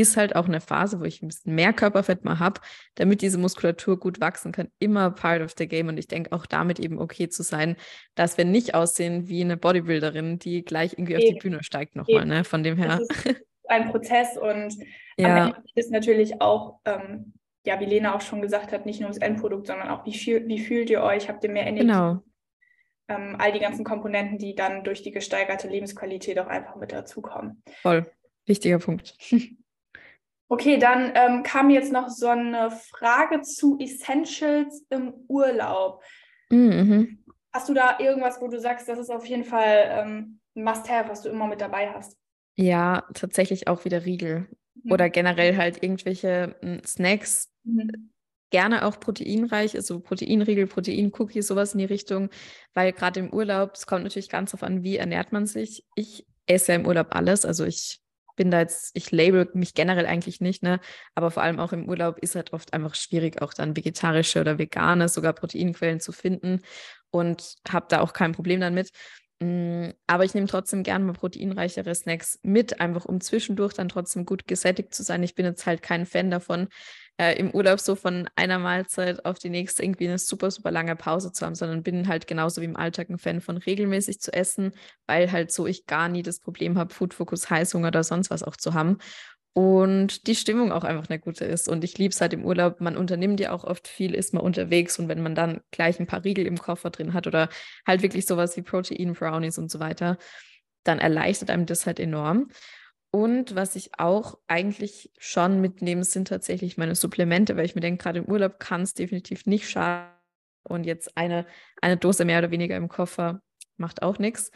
[0.00, 2.60] ist halt auch eine Phase, wo ich ein bisschen mehr Körperfett mal habe,
[2.94, 5.88] damit diese Muskulatur gut wachsen kann, immer part of the game.
[5.88, 7.76] Und ich denke auch damit eben okay zu sein,
[8.14, 11.22] dass wir nicht aussehen wie eine Bodybuilderin, die gleich irgendwie eben.
[11.22, 12.44] auf die Bühne steigt nochmal, ne?
[12.44, 12.98] Von dem her.
[12.98, 14.74] Das ist ein Prozess und
[15.16, 15.46] ja.
[15.46, 17.34] am Ende ist natürlich auch, ähm,
[17.64, 20.46] ja, wie Lena auch schon gesagt hat, nicht nur das Endprodukt, sondern auch, wie, fühl,
[20.48, 21.28] wie fühlt ihr euch?
[21.28, 21.86] Habt ihr mehr Energie?
[21.86, 22.22] Genau.
[23.08, 27.62] Ähm, all die ganzen Komponenten, die dann durch die gesteigerte Lebensqualität auch einfach mit dazukommen.
[27.82, 28.10] Voll.
[28.46, 29.16] Wichtiger Punkt.
[30.52, 36.02] Okay, dann ähm, kam jetzt noch so eine Frage zu Essentials im Urlaub.
[36.50, 37.22] Mhm.
[37.52, 41.08] Hast du da irgendwas, wo du sagst, das ist auf jeden Fall ähm, ein Must-Have,
[41.08, 42.18] was du immer mit dabei hast?
[42.56, 44.48] Ja, tatsächlich auch wieder Riegel.
[44.82, 44.90] Mhm.
[44.90, 47.48] Oder generell halt irgendwelche hm, Snacks.
[47.62, 48.10] Mhm.
[48.50, 52.28] Gerne auch proteinreich, also Proteinriegel, Proteincookies, sowas in die Richtung.
[52.74, 55.84] Weil gerade im Urlaub, es kommt natürlich ganz darauf an, wie ernährt man sich.
[55.94, 57.44] Ich esse ja im Urlaub alles.
[57.44, 58.00] Also ich
[58.40, 60.80] bin da jetzt, ich label mich generell eigentlich nicht, ne?
[61.14, 64.58] Aber vor allem auch im Urlaub ist halt oft einfach schwierig, auch dann vegetarische oder
[64.58, 66.62] vegane, sogar Proteinquellen zu finden
[67.10, 68.90] und habe da auch kein Problem damit.
[69.42, 74.26] Mm, aber ich nehme trotzdem gerne mal proteinreichere Snacks mit, einfach um zwischendurch dann trotzdem
[74.26, 75.22] gut gesättigt zu sein.
[75.22, 76.68] Ich bin jetzt halt kein Fan davon,
[77.18, 80.94] äh, im Urlaub so von einer Mahlzeit auf die nächste irgendwie eine super, super lange
[80.94, 84.30] Pause zu haben, sondern bin halt genauso wie im Alltag ein Fan von regelmäßig zu
[84.32, 84.72] essen,
[85.06, 88.56] weil halt so ich gar nie das Problem habe, Foodfokus, Heißhunger oder sonst was auch
[88.56, 88.98] zu haben.
[89.52, 91.68] Und die Stimmung auch einfach eine gute ist.
[91.68, 92.80] Und ich liebe es halt im Urlaub.
[92.80, 94.98] Man unternimmt ja auch oft viel, ist man unterwegs.
[94.98, 97.48] Und wenn man dann gleich ein paar Riegel im Koffer drin hat oder
[97.86, 100.18] halt wirklich sowas wie Protein, Brownies und so weiter,
[100.84, 102.48] dann erleichtert einem das halt enorm.
[103.10, 108.04] Und was ich auch eigentlich schon mitnehme, sind tatsächlich meine Supplemente, weil ich mir denke,
[108.04, 110.14] gerade im Urlaub kann es definitiv nicht schaden.
[110.62, 111.46] Und jetzt eine,
[111.80, 113.42] eine Dose mehr oder weniger im Koffer
[113.78, 114.52] macht auch nichts.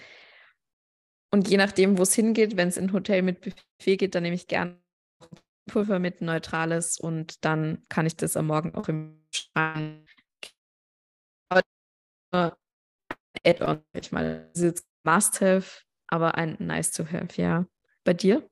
[1.32, 4.22] Und je nachdem, wo es hingeht, wenn es in ein Hotel mit Buffet geht, dann
[4.22, 4.83] nehme ich gerne
[5.66, 10.06] Pulver mit Neutrales und dann kann ich das am Morgen auch im Schrank.
[13.46, 17.66] Add-on, ich meine, das ist Must-Have, aber ein Nice-to-Have, ja.
[18.04, 18.48] Bei dir?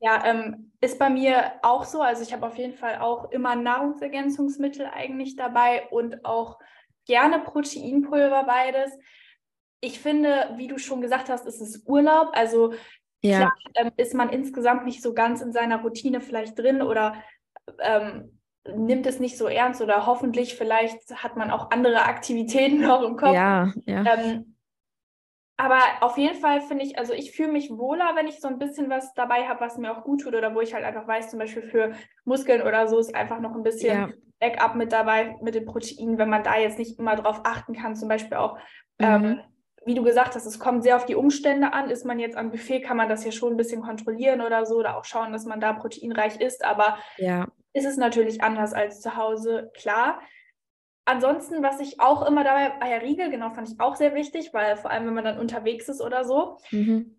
[0.00, 2.02] Ja, ähm, ist bei mir auch so.
[2.02, 6.58] Also ich habe auf jeden Fall auch immer Nahrungsergänzungsmittel eigentlich dabei und auch
[7.06, 8.92] gerne Proteinpulver beides.
[9.80, 12.30] Ich finde, wie du schon gesagt hast, ist es Urlaub.
[12.32, 12.74] Also
[13.22, 13.38] ja.
[13.38, 17.14] klar ähm, ist man insgesamt nicht so ganz in seiner Routine vielleicht drin oder
[17.80, 18.38] ähm,
[18.74, 23.16] nimmt es nicht so ernst oder hoffentlich vielleicht hat man auch andere Aktivitäten noch im
[23.16, 23.34] Kopf.
[23.34, 24.04] Ja, ja.
[24.04, 24.56] Ähm,
[25.58, 28.58] aber auf jeden Fall finde ich, also ich fühle mich wohler, wenn ich so ein
[28.58, 31.30] bisschen was dabei habe, was mir auch gut tut oder wo ich halt einfach weiß,
[31.30, 31.92] zum Beispiel für
[32.24, 34.08] Muskeln oder so ist einfach noch ein bisschen ja.
[34.38, 37.96] Backup mit dabei mit den Proteinen, wenn man da jetzt nicht immer drauf achten kann,
[37.96, 38.58] zum Beispiel auch,
[38.98, 39.06] mhm.
[39.06, 39.40] ähm,
[39.86, 41.90] wie du gesagt hast, es kommt sehr auf die Umstände an.
[41.90, 44.76] Ist man jetzt am Buffet, kann man das ja schon ein bisschen kontrollieren oder so
[44.76, 47.46] oder auch schauen, dass man da proteinreich ist, aber ja.
[47.72, 50.20] ist es natürlich anders als zu Hause, klar.
[51.04, 54.52] Ansonsten, was ich auch immer dabei, ah ja, Riegel, genau, fand ich auch sehr wichtig,
[54.52, 56.58] weil vor allem, wenn man dann unterwegs ist oder so.
[56.72, 57.14] Mhm.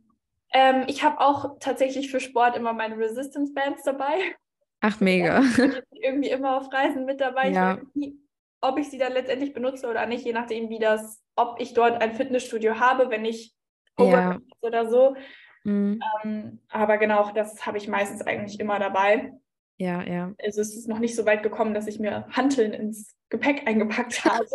[0.51, 4.35] Ähm, ich habe auch tatsächlich für Sport immer meine Resistance Bands dabei.
[4.81, 5.41] Ach, mega.
[5.91, 7.49] Ich irgendwie immer auf Reisen mit dabei.
[7.49, 7.77] Ja.
[7.77, 8.19] Ich nie,
[8.61, 12.01] ob ich sie dann letztendlich benutze oder nicht, je nachdem, wie das, ob ich dort
[12.01, 13.53] ein Fitnessstudio habe, wenn ich
[13.99, 14.39] ja.
[14.61, 15.15] oder so.
[15.63, 15.99] Mhm.
[16.23, 19.33] Ähm, aber genau, das habe ich meistens eigentlich immer dabei.
[19.77, 20.33] Ja, ja.
[20.43, 24.25] Also es ist noch nicht so weit gekommen, dass ich mir Hanteln ins Gepäck eingepackt
[24.25, 24.45] habe.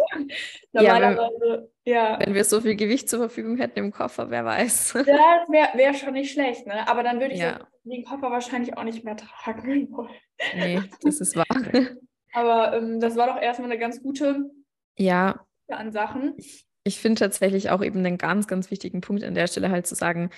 [0.73, 2.19] Normalerweise, ja, wenn, ja.
[2.19, 4.95] Wenn wir so viel Gewicht zur Verfügung hätten im Koffer, wer weiß.
[4.95, 6.89] Ja, das wäre wär schon nicht schlecht, ne?
[6.89, 7.61] Aber dann würde ich ja.
[7.85, 10.11] den Koffer wahrscheinlich auch nicht mehr tragen wollen.
[10.57, 11.47] Nee, das ist wahr.
[12.33, 14.51] Aber ähm, das war doch erstmal eine ganz gute
[14.99, 15.45] ja.
[15.69, 16.35] an Sachen.
[16.37, 19.87] Ich, ich finde tatsächlich auch eben einen ganz, ganz wichtigen Punkt an der Stelle halt
[19.87, 20.31] zu sagen,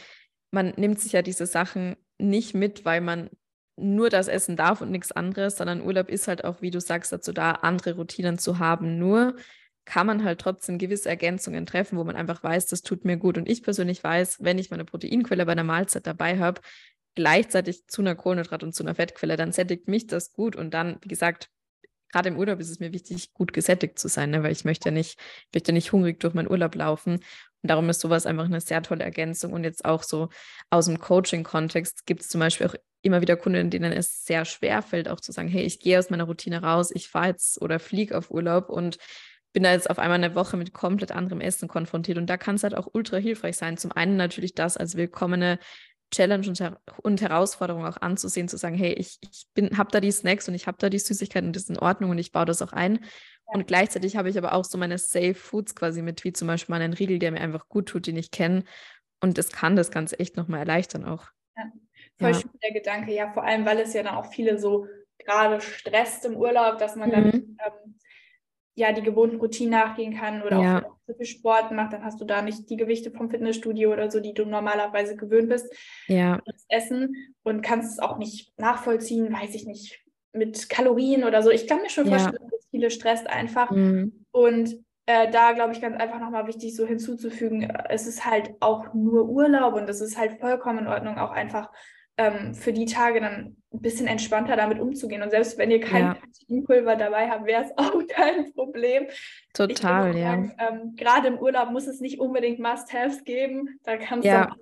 [0.51, 3.31] man nimmt sich ja diese Sachen nicht mit, weil man
[3.77, 7.13] nur das essen darf und nichts anderes, sondern Urlaub ist halt auch, wie du sagst,
[7.13, 8.99] dazu da, andere Routinen zu haben.
[8.99, 9.37] Nur
[9.85, 13.37] kann man halt trotzdem gewisse Ergänzungen treffen, wo man einfach weiß, das tut mir gut.
[13.37, 16.61] Und ich persönlich weiß, wenn ich meine Proteinquelle bei einer Mahlzeit dabei habe,
[17.15, 20.57] gleichzeitig zu einer Kohlenhydrat- und zu einer Fettquelle, dann sättigt mich das gut.
[20.57, 21.51] Und dann, wie gesagt,
[22.15, 24.45] gerade im Urlaub ist es mir wichtig, gut gesättigt zu sein, ne?
[24.45, 27.15] weil ich möchte nicht, ich möchte nicht hungrig durch meinen Urlaub laufen.
[27.15, 29.53] Und darum ist sowas einfach eine sehr tolle Ergänzung.
[29.53, 30.29] Und jetzt auch so
[30.71, 34.81] aus dem Coaching-Kontext gibt es zum Beispiel auch immer wieder Kunden, denen es sehr schwer
[34.81, 37.81] fällt, auch zu sagen, hey, ich gehe aus meiner Routine raus, ich fahre jetzt oder
[37.81, 38.99] fliege auf Urlaub und
[39.53, 42.19] bin da jetzt auf einmal eine Woche mit komplett anderem Essen konfrontiert.
[42.19, 43.77] Und da kann es halt auch ultra hilfreich sein.
[43.77, 45.59] Zum einen natürlich das als willkommene
[46.11, 50.13] Challenge und, Her und Herausforderung auch anzusehen, zu sagen, hey, ich, ich habe da die
[50.13, 52.45] Snacks und ich habe da die Süßigkeiten und das ist in Ordnung und ich baue
[52.45, 52.97] das auch ein.
[52.97, 53.55] Ja.
[53.55, 56.73] Und gleichzeitig habe ich aber auch so meine Safe Foods quasi mit, wie zum Beispiel
[56.73, 58.65] mal einen Riegel, der mir einfach gut tut, den ich kenne.
[59.21, 61.27] Und das kann das Ganze echt nochmal erleichtern auch.
[61.57, 61.65] Ja.
[62.19, 62.41] Voll ja.
[62.41, 64.87] schön der Gedanke, ja, vor allem, weil es ja dann auch viele so
[65.19, 67.13] gerade stresst im Urlaub, dass man mhm.
[67.13, 67.99] dann ähm,
[68.75, 70.85] ja die gewohnten Routinen nachgehen kann oder ja.
[70.85, 74.11] auch so viel Sport macht, dann hast du da nicht die Gewichte vom Fitnessstudio oder
[74.11, 75.73] so, die du normalerweise gewöhnt bist.
[76.09, 76.41] Ja.
[76.45, 80.01] Das Essen und kannst es auch nicht nachvollziehen, weiß ich nicht,
[80.33, 81.51] mit Kalorien oder so.
[81.51, 82.19] Ich kann mir schon ja.
[82.19, 83.71] vorstellen, dass viele stresst einfach.
[83.71, 84.25] Mhm.
[84.33, 88.95] Und äh, da glaube ich ganz einfach nochmal wichtig, so hinzuzufügen, es ist halt auch
[88.95, 91.71] nur Urlaub und es ist halt vollkommen in Ordnung, auch einfach
[92.17, 95.23] ähm, für die Tage dann ein bisschen entspannter damit umzugehen.
[95.23, 96.97] Und selbst wenn ihr kein ja.
[96.97, 99.07] Dabei habt, wäre es auch kein Problem.
[99.53, 100.35] Total, ja.
[100.35, 103.81] ähm, Gerade im Urlaub muss es nicht unbedingt Must-Haves geben.
[103.83, 104.55] Da kann es ja.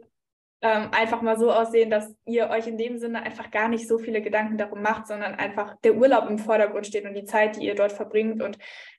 [0.63, 3.99] ähm, einfach mal so aussehen, dass ihr euch in dem Sinne einfach gar nicht so
[3.99, 7.67] viele Gedanken darum macht, sondern einfach der Urlaub im Vordergrund steht und die Zeit, die
[7.67, 8.59] ihr dort verbringt und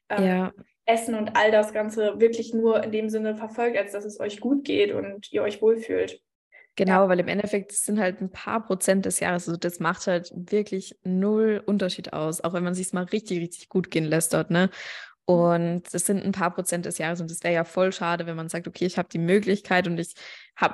[0.09, 0.51] ähm, ja.
[0.85, 4.41] Essen und all das Ganze wirklich nur in dem Sinne verfolgt, als dass es euch
[4.41, 6.21] gut geht und ihr euch wohlfühlt.
[6.75, 7.09] Genau, ja.
[7.09, 10.97] weil im Endeffekt sind halt ein paar Prozent des Jahres, also das macht halt wirklich
[11.03, 14.69] null Unterschied aus, auch wenn man sich mal richtig, richtig gut gehen lässt dort, ne?
[15.27, 15.33] Mhm.
[15.35, 18.35] Und das sind ein paar Prozent des Jahres und das wäre ja voll schade, wenn
[18.35, 20.15] man sagt, okay, ich habe die Möglichkeit und ich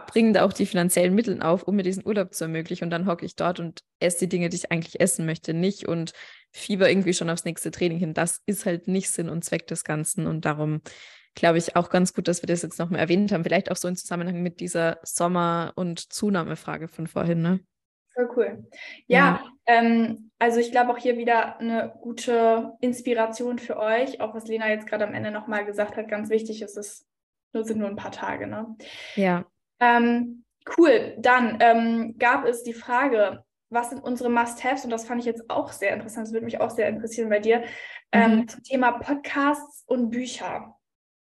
[0.07, 3.05] bringe da auch die finanziellen Mittel auf, um mir diesen Urlaub zu ermöglichen und dann
[3.05, 6.13] hocke ich dort und esse die Dinge, die ich eigentlich essen möchte, nicht und
[6.51, 8.13] Fieber irgendwie schon aufs nächste Training hin.
[8.13, 10.25] Das ist halt nicht Sinn und Zweck des Ganzen.
[10.25, 10.81] Und darum
[11.39, 13.43] glaube ich auch ganz gut, dass wir das jetzt nochmal erwähnt haben.
[13.43, 17.59] Vielleicht auch so im Zusammenhang mit dieser Sommer- und Zunahmefrage von vorhin, ne?
[18.13, 18.69] Voll cool.
[19.07, 19.43] Ja, ja.
[19.65, 24.69] Ähm, also ich glaube auch hier wieder eine gute Inspiration für euch, auch was Lena
[24.69, 27.07] jetzt gerade am Ende nochmal gesagt hat, ganz wichtig ist es,
[27.53, 28.75] nur sind nur ein paar Tage, ne?
[29.15, 29.45] Ja.
[29.79, 30.43] Ähm,
[30.77, 34.83] cool, dann ähm, gab es die Frage, was sind unsere Must-Haves?
[34.83, 37.39] Und das fand ich jetzt auch sehr interessant, das würde mich auch sehr interessieren bei
[37.39, 37.63] dir,
[38.11, 38.47] ähm, mhm.
[38.47, 40.75] zum Thema Podcasts und Bücher.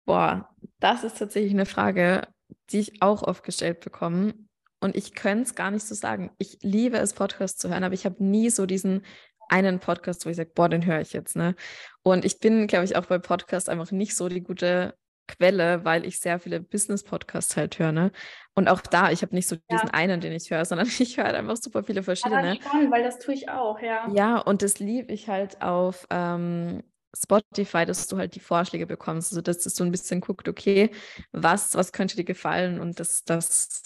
[0.05, 0.49] Boah,
[0.79, 2.27] das ist tatsächlich eine Frage,
[2.69, 4.33] die ich auch oft gestellt bekomme.
[4.79, 6.31] Und ich könnte es gar nicht so sagen.
[6.37, 9.05] Ich liebe es, Podcasts zu hören, aber ich habe nie so diesen
[9.49, 11.35] einen Podcast, wo ich sage, boah, den höre ich jetzt.
[11.35, 11.55] Ne?
[12.01, 14.95] Und ich bin, glaube ich, auch bei Podcasts einfach nicht so die gute
[15.27, 17.93] Quelle, weil ich sehr viele Business-Podcasts halt höre.
[17.93, 18.11] Ne?
[18.55, 19.93] Und auch da, ich habe nicht so diesen ja.
[19.93, 22.51] einen, den ich höre, sondern ich höre halt einfach super viele verschiedene.
[22.51, 24.09] Aber spannend, weil das tue ich auch, ja.
[24.13, 26.83] Ja, und das liebe ich halt auf ähm,
[27.15, 30.89] Spotify, dass du halt die Vorschläge bekommst, also dass du so ein bisschen guckt, okay,
[31.31, 33.83] was, was könnte dir gefallen und das, das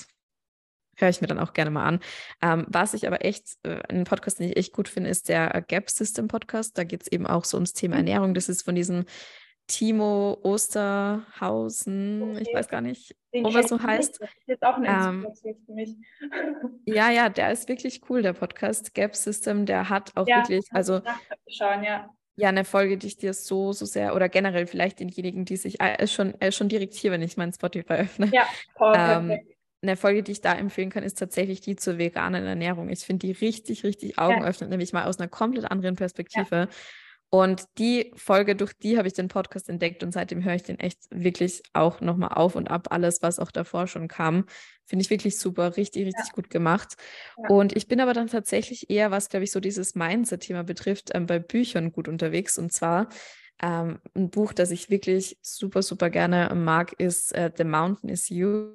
[0.98, 2.00] höre ich mir dann auch gerne mal an.
[2.42, 5.64] Ähm, was ich aber echt, äh, ein Podcast, den ich echt gut finde, ist der
[5.68, 6.78] Gap System Podcast.
[6.78, 8.00] Da geht es eben auch so ums Thema mhm.
[8.00, 8.34] Ernährung.
[8.34, 9.06] Das ist von diesem
[9.68, 12.42] Timo Osterhausen, okay.
[12.48, 14.22] ich weiß gar nicht, ob er so heißt.
[14.22, 15.96] Das ist jetzt auch eine Inspiration ähm, für mich.
[16.86, 19.66] ja, ja, der ist wirklich cool, der Podcast Gap System.
[19.66, 21.02] Der hat auch ja, wirklich, also
[21.50, 22.10] schauen, ja.
[22.40, 25.80] Ja, eine Folge, die ich dir so, so sehr, oder generell vielleicht denjenigen, die sich,
[25.82, 28.30] ist schon, ist schon direkt hier, wenn ich meinen Spotify öffne.
[28.32, 29.40] Ja, Paul, ähm,
[29.82, 32.90] eine Folge, die ich da empfehlen kann, ist tatsächlich die zur veganen Ernährung.
[32.90, 34.70] Ich finde die richtig, richtig augenöffnend, ja.
[34.70, 36.56] nämlich mal aus einer komplett anderen Perspektive.
[36.56, 36.68] Ja.
[37.30, 40.80] Und die Folge, durch die habe ich den Podcast entdeckt und seitdem höre ich den
[40.80, 42.88] echt wirklich auch nochmal auf und ab.
[42.90, 44.46] Alles, was auch davor schon kam,
[44.86, 46.34] finde ich wirklich super, richtig, richtig ja.
[46.34, 46.96] gut gemacht.
[47.38, 47.50] Ja.
[47.50, 51.26] Und ich bin aber dann tatsächlich eher, was, glaube ich, so dieses Mindset-Thema betrifft, ähm,
[51.26, 52.58] bei Büchern gut unterwegs.
[52.58, 53.10] Und zwar
[53.62, 58.30] ähm, ein Buch, das ich wirklich super, super gerne mag, ist äh, The Mountain is
[58.30, 58.72] You.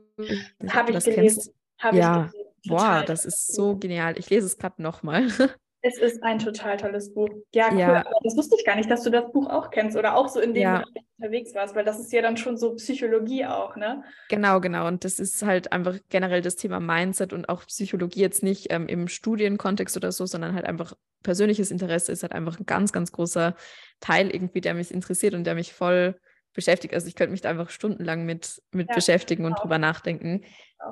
[0.68, 1.54] Habe ich das gelesen.
[1.78, 2.52] Hab ja, ich gelesen.
[2.68, 4.18] Boah, das ist so genial.
[4.18, 5.28] Ich lese es gerade nochmal.
[5.82, 7.28] Es ist ein total tolles Buch.
[7.52, 7.78] Ja, cool.
[7.78, 8.04] Ja.
[8.22, 10.54] das wusste ich gar nicht, dass du das Buch auch kennst oder auch so in
[10.54, 10.84] dem ja.
[11.18, 14.04] Unterwegs warst, weil das ist ja dann schon so Psychologie auch, ne?
[14.28, 14.86] Genau, genau.
[14.86, 18.86] Und das ist halt einfach generell das Thema Mindset und auch Psychologie jetzt nicht ähm,
[18.86, 23.12] im Studienkontext oder so, sondern halt einfach persönliches Interesse ist halt einfach ein ganz, ganz
[23.12, 23.54] großer
[24.00, 26.16] Teil irgendwie, der mich interessiert und der mich voll
[26.52, 26.94] beschäftigt.
[26.94, 30.44] Also ich könnte mich da einfach stundenlang mit, mit ja, beschäftigen und drüber nachdenken.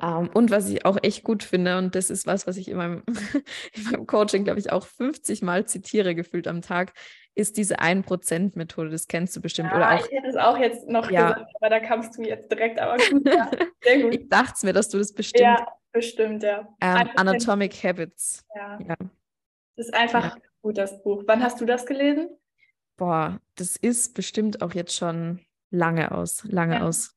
[0.03, 2.69] Um, ähm, und was ich auch echt gut finde, und das ist was, was ich
[2.69, 3.03] in meinem,
[3.75, 6.93] in meinem Coaching, glaube ich, auch 50 Mal zitiere gefühlt am Tag,
[7.35, 8.91] ist diese 1%-Methode.
[8.91, 9.71] Das kennst du bestimmt.
[9.71, 11.33] Ja, oder auch, ich hätte es auch jetzt noch ja.
[11.33, 13.51] gesagt, aber da kamst du jetzt direkt, aber gut, ja,
[13.83, 14.15] sehr gut.
[14.15, 15.43] ich dachte es mir, dass du das bestimmt.
[15.43, 16.69] Ja, bestimmt, ja.
[16.81, 18.45] Ähm, Anatomic Habits.
[18.55, 18.79] Ja.
[18.81, 18.97] ja.
[19.77, 21.25] Das ist einfach gut, das Buch.
[21.27, 22.29] Wann hast du das gelesen?
[22.97, 25.41] Boah, das ist bestimmt auch jetzt schon
[25.71, 27.17] lange aus, lange aus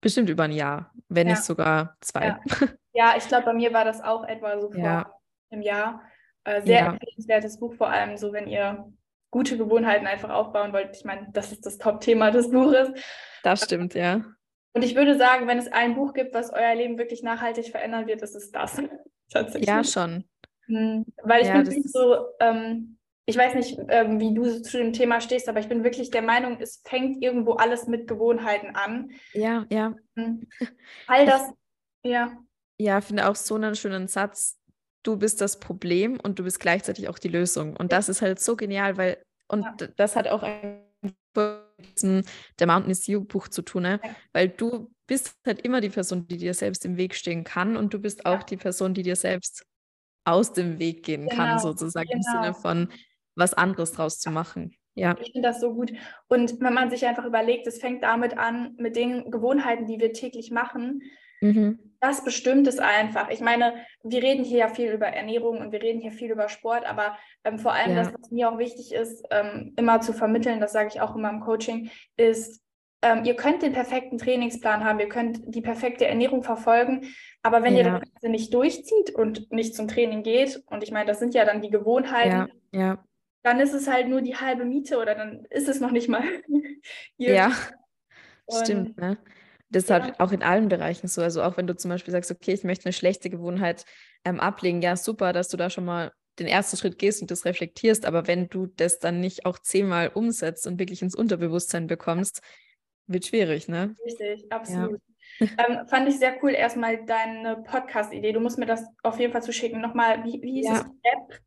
[0.00, 1.34] bestimmt über ein Jahr, wenn ja.
[1.34, 2.26] nicht sogar zwei.
[2.26, 2.40] Ja,
[2.92, 5.14] ja ich glaube, bei mir war das auch etwa so vor ja.
[5.50, 6.02] einem Jahr.
[6.44, 6.92] Äh, sehr ja.
[6.92, 8.92] empfehlenswertes Buch, vor allem so, wenn ihr
[9.30, 10.96] gute Gewohnheiten einfach aufbauen wollt.
[10.96, 12.90] Ich meine, das ist das Top-Thema des Buches.
[13.42, 14.24] Das stimmt, ja.
[14.74, 18.06] Und ich würde sagen, wenn es ein Buch gibt, was euer Leben wirklich nachhaltig verändern
[18.06, 18.82] wird, ist es das.
[19.30, 19.68] Tatsächlich.
[19.68, 20.24] Ja, schon.
[20.66, 22.98] Hm, weil ich ja, bin so, ähm,
[23.32, 26.20] ich weiß nicht, ähm, wie du zu dem Thema stehst, aber ich bin wirklich der
[26.20, 29.10] Meinung, es fängt irgendwo alles mit Gewohnheiten an.
[29.32, 29.94] Ja, ja.
[30.14, 30.46] Mhm.
[31.06, 31.50] All das,
[32.04, 32.36] ja.
[32.78, 34.58] Ja, finde auch so einen schönen Satz.
[35.02, 37.74] Du bist das Problem und du bist gleichzeitig auch die Lösung.
[37.74, 39.88] Und das ist halt so genial, weil, und ja.
[39.96, 40.82] das hat auch ein
[41.34, 44.00] der Mountain is You Buch zu tun, ne?
[44.04, 44.14] Ja.
[44.34, 47.94] weil du bist halt immer die Person, die dir selbst im Weg stehen kann und
[47.94, 48.44] du bist auch ja.
[48.44, 49.64] die Person, die dir selbst
[50.24, 51.34] aus dem Weg gehen genau.
[51.34, 52.18] kann, sozusagen genau.
[52.18, 52.60] im Sinne genau.
[52.60, 52.92] von,
[53.34, 54.76] was anderes draus zu machen.
[54.94, 55.16] Ja.
[55.20, 55.92] Ich finde das so gut.
[56.28, 60.12] Und wenn man sich einfach überlegt, es fängt damit an, mit den Gewohnheiten, die wir
[60.12, 61.02] täglich machen,
[61.40, 61.78] mhm.
[62.00, 63.30] das bestimmt es einfach.
[63.30, 66.48] Ich meine, wir reden hier ja viel über Ernährung und wir reden hier viel über
[66.48, 68.02] Sport, aber ähm, vor allem ja.
[68.02, 71.30] das, was mir auch wichtig ist, ähm, immer zu vermitteln, das sage ich auch immer
[71.30, 72.60] im Coaching, ist,
[73.00, 77.74] ähm, ihr könnt den perfekten Trainingsplan haben, ihr könnt die perfekte Ernährung verfolgen, aber wenn
[77.74, 77.78] ja.
[77.78, 81.34] ihr das Ganze nicht durchzieht und nicht zum Training geht, und ich meine, das sind
[81.34, 82.78] ja dann die Gewohnheiten, ja.
[82.78, 83.04] Ja
[83.42, 86.22] dann ist es halt nur die halbe Miete oder dann ist es noch nicht mal.
[87.16, 87.52] ja,
[88.46, 88.96] und, stimmt.
[88.98, 89.18] Ne?
[89.70, 90.02] Das ist ja.
[90.02, 91.22] halt auch in allen Bereichen so.
[91.22, 93.84] Also auch wenn du zum Beispiel sagst, okay, ich möchte eine schlechte Gewohnheit
[94.24, 97.44] ähm, ablegen, ja, super, dass du da schon mal den ersten Schritt gehst und das
[97.44, 102.40] reflektierst, aber wenn du das dann nicht auch zehnmal umsetzt und wirklich ins Unterbewusstsein bekommst,
[103.06, 103.94] wird schwierig, ne?
[104.04, 105.00] Richtig, absolut.
[105.38, 105.46] Ja.
[105.66, 108.32] ähm, fand ich sehr cool, erstmal deine Podcast-Idee.
[108.32, 109.80] Du musst mir das auf jeden Fall zuschicken.
[109.80, 110.74] Nochmal, wie, wie hieß ja.
[110.74, 111.40] es?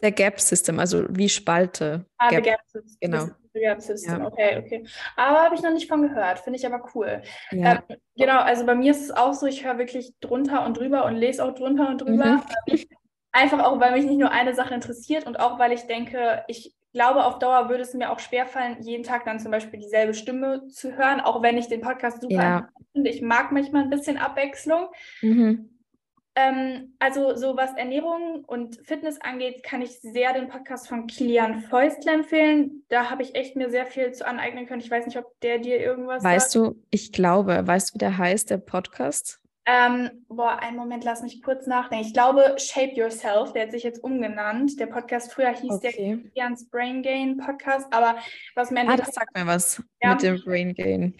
[0.00, 2.06] Der Gap System, also wie Spalte.
[2.18, 2.44] Ah, Gap.
[2.44, 3.10] The Gap System.
[3.10, 3.24] Genau.
[3.54, 4.26] The Gap System, Ja.
[4.26, 4.86] okay, okay.
[5.16, 7.20] Aber habe ich noch nicht von gehört, finde ich aber cool.
[7.50, 7.82] Ja.
[7.88, 11.04] Ähm, genau, also bei mir ist es auch so, ich höre wirklich drunter und drüber
[11.04, 12.24] und lese auch drunter und drüber.
[12.26, 12.42] Mhm.
[12.68, 12.78] Ähm,
[13.34, 16.74] Einfach auch, weil mich nicht nur eine Sache interessiert und auch, weil ich denke, ich
[16.92, 20.66] glaube, auf Dauer würde es mir auch schwerfallen, jeden Tag dann zum Beispiel dieselbe Stimme
[20.68, 22.68] zu hören, auch wenn ich den Podcast super Ja.
[22.92, 23.08] finde.
[23.08, 24.88] Ich mag manchmal ein bisschen Abwechslung.
[25.22, 25.71] Mhm.
[26.34, 31.60] Ähm, also so was Ernährung und Fitness angeht, kann ich sehr den Podcast von Kilian
[31.60, 32.84] Fäustle empfehlen.
[32.88, 34.80] Da habe ich echt mir sehr viel zu aneignen können.
[34.80, 36.34] Ich weiß nicht, ob der dir irgendwas sagt.
[36.34, 39.40] Weißt du, ich glaube, weißt du, wie der heißt, der Podcast?
[39.64, 42.04] Ähm, boah, einen Moment, lass mich kurz nachdenken.
[42.06, 44.80] Ich glaube, Shape Yourself, der hat sich jetzt umgenannt.
[44.80, 46.18] Der Podcast früher hieß der Okay.
[46.32, 48.16] Kilians Brain Gain Podcast, aber
[48.56, 50.14] was mir Ah, das sagt mir was Ja.
[50.14, 51.14] mit dem Brain Gain.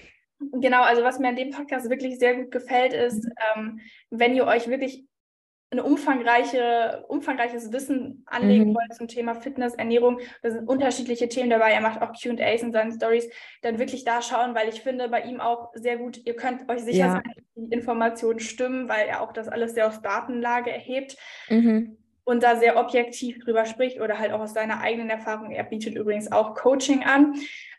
[0.53, 3.27] Genau, also was mir an dem Podcast wirklich sehr gut gefällt, ist,
[3.57, 3.81] ähm,
[4.11, 5.05] wenn ihr euch wirklich
[5.71, 8.75] ein umfangreiche, umfangreiches Wissen anlegen Mhm.
[8.75, 12.73] wollt zum Thema Fitness, Ernährung, da sind unterschiedliche Themen dabei, er macht auch QAs in
[12.73, 13.31] seinen Stories,
[13.63, 16.81] dann wirklich da schauen, weil ich finde bei ihm auch sehr gut, ihr könnt euch
[16.83, 17.11] sicher Ja.
[17.13, 21.17] sein, dass die Informationen stimmen, weil er auch das alles sehr aus Datenlage erhebt
[21.49, 21.97] Mhm.
[22.25, 25.53] und da sehr objektiv drüber spricht oder halt auch aus seiner eigenen Erfahrung.
[25.53, 27.35] Er bietet übrigens auch Coaching an.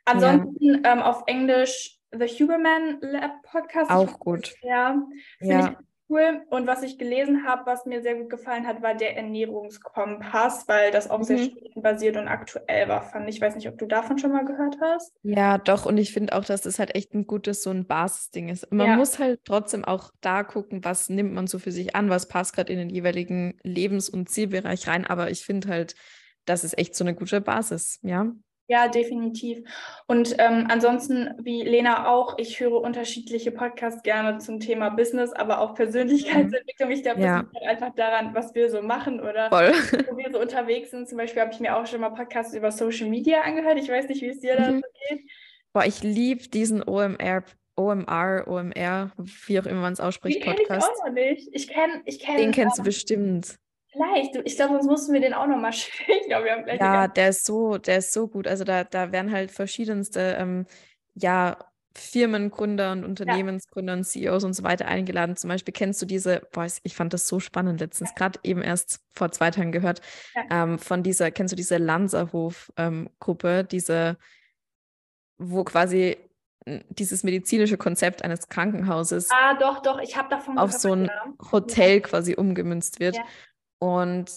[0.05, 3.91] Ansonsten ähm, auf Englisch The Huberman Lab Podcast.
[3.91, 4.53] Auch gut.
[4.61, 5.01] Ja,
[5.39, 5.69] finde Ja.
[5.71, 5.77] ich
[6.09, 6.41] cool.
[6.49, 10.91] Und was ich gelesen habe, was mir sehr gut gefallen hat, war der Ernährungskompass, weil
[10.91, 11.43] das auch sehr Mhm.
[11.45, 13.35] studienbasiert und aktuell war, fand ich.
[13.37, 15.13] Ich weiß nicht, ob du davon schon mal gehört hast.
[15.23, 15.85] Ja, doch.
[15.85, 18.71] Und ich finde auch, dass das halt echt ein gutes, so ein Basisding ist.
[18.71, 18.95] Man Ja.
[18.95, 22.53] muss halt trotzdem auch da gucken, was nimmt man so für sich an, was passt
[22.55, 25.05] gerade in den jeweiligen Lebens- und Zielbereich rein.
[25.07, 25.95] Aber ich finde halt,
[26.45, 28.31] das ist echt so eine gute Basis, ja.
[28.67, 29.59] Ja, definitiv.
[30.07, 35.59] Und ähm, ansonsten, wie Lena auch, ich höre unterschiedliche Podcasts gerne zum Thema Business, aber
[35.59, 36.89] auch Persönlichkeitsentwicklung.
[36.91, 37.41] Ich glaube, Ja.
[37.43, 39.73] das liegt halt einfach daran, was wir so machen oder Voll.
[40.09, 41.09] wo wir so unterwegs sind.
[41.09, 43.77] Zum Beispiel habe ich mir auch schon mal Podcasts über Social Media angehört.
[43.79, 44.75] Ich weiß nicht, wie es dir da Mhm.
[44.81, 45.25] so geht.
[45.73, 47.43] Boah, ich liebe diesen OMR,
[47.75, 49.11] OMR, OMR,
[49.47, 50.89] wie auch immer man es Den ausspricht, kenne ich Podcast.
[51.01, 51.49] auch noch nicht.
[51.51, 53.57] Ich kenne, ich kenne, Den kennst du bestimmt.
[53.93, 54.35] Vielleicht.
[54.45, 56.11] Ich glaube, sonst mussten wir den auch noch mal schicken.
[56.21, 58.47] Ich glaube, wir haben gleich eine Ja, der ist so, der ist so gut.
[58.47, 60.65] Also da, da werden halt verschiedenste ähm,
[61.15, 61.57] ja,
[61.95, 65.35] Firmengründer und Unternehmensgründer und CEOs und so weiter eingeladen.
[65.35, 68.99] Zum Beispiel kennst du diese, boah, ich- fand das so spannend letztens, gerade eben erst
[69.13, 70.01] vor zwei Tagen gehört,
[70.35, 70.63] Ja.
[70.63, 74.17] ähm, von dieser, kennst du diese Lanzerhof-Gruppe, diese,
[75.37, 76.17] wo quasi
[76.65, 81.33] dieses medizinische Konzept eines Krankenhauses Ah, doch, doch, ich habe davon auf so ein ja.
[81.51, 83.17] Hotel quasi umgemünzt wird.
[83.83, 84.31] Und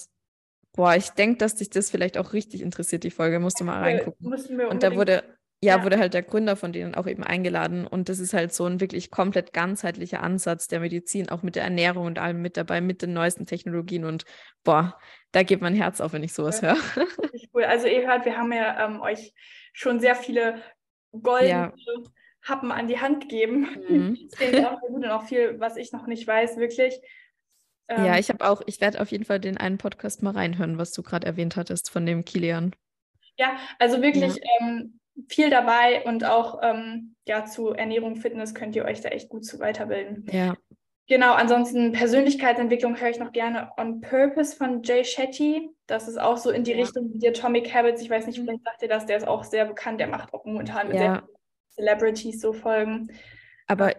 [0.75, 3.39] boah, ich denke, dass dich das vielleicht auch richtig interessiert, die Folge.
[3.39, 4.33] Musst du mal reingucken.
[4.69, 5.23] Und da wurde,
[5.63, 5.85] ja, Ja.
[5.85, 7.87] wurde halt der Gründer von denen auch eben eingeladen.
[7.87, 11.65] Und das ist halt so ein wirklich komplett ganzheitlicher Ansatz der Medizin, auch mit der
[11.65, 14.05] Ernährung und allem mit dabei, mit den neuesten Technologien.
[14.05, 14.25] Und
[14.65, 14.99] boah,
[15.33, 16.75] da geht mein Herz auf, wenn ich sowas Ja.
[16.75, 17.07] höre.
[17.55, 17.65] Cool.
[17.65, 19.33] Also ihr hört, wir haben ja ähm, euch
[19.73, 20.61] schon sehr viele
[21.13, 21.73] goldene Ja.
[22.43, 23.69] Happen an die Hand gegeben.
[23.89, 24.19] Mhm.
[24.31, 27.01] Das klingt auch gut und auch viel, was ich noch nicht weiß, wirklich.
[27.89, 30.79] Ja, Ähm, ich habe auch, ich werde auf jeden Fall den einen Podcast mal reinhören,
[30.79, 32.75] was du gerade erwähnt hattest von dem Kilian.
[33.39, 38.85] ja, also wirklich ähm, viel dabei und auch ähm, ja, zu Ernährung, Fitness könnt ihr
[38.85, 40.27] euch da echt gut zu weiterbilden.
[40.31, 40.57] Ja.
[41.09, 45.71] Genau, ansonsten Persönlichkeitsentwicklung höre ich noch gerne On Purpose von Jay Shetty.
[45.87, 46.79] Das ist auch so in die Ja.
[46.79, 48.03] Richtung wie die Atomic Habits.
[48.03, 48.47] Ich weiß nicht, Mhm.
[48.47, 50.01] vielleicht sagt ihr das, der ist auch sehr bekannt.
[50.01, 51.01] Der macht auch momentan mit Ja.
[51.01, 51.29] sehr
[51.77, 53.09] Celebrities so Folgen.
[53.69, 53.93] Aber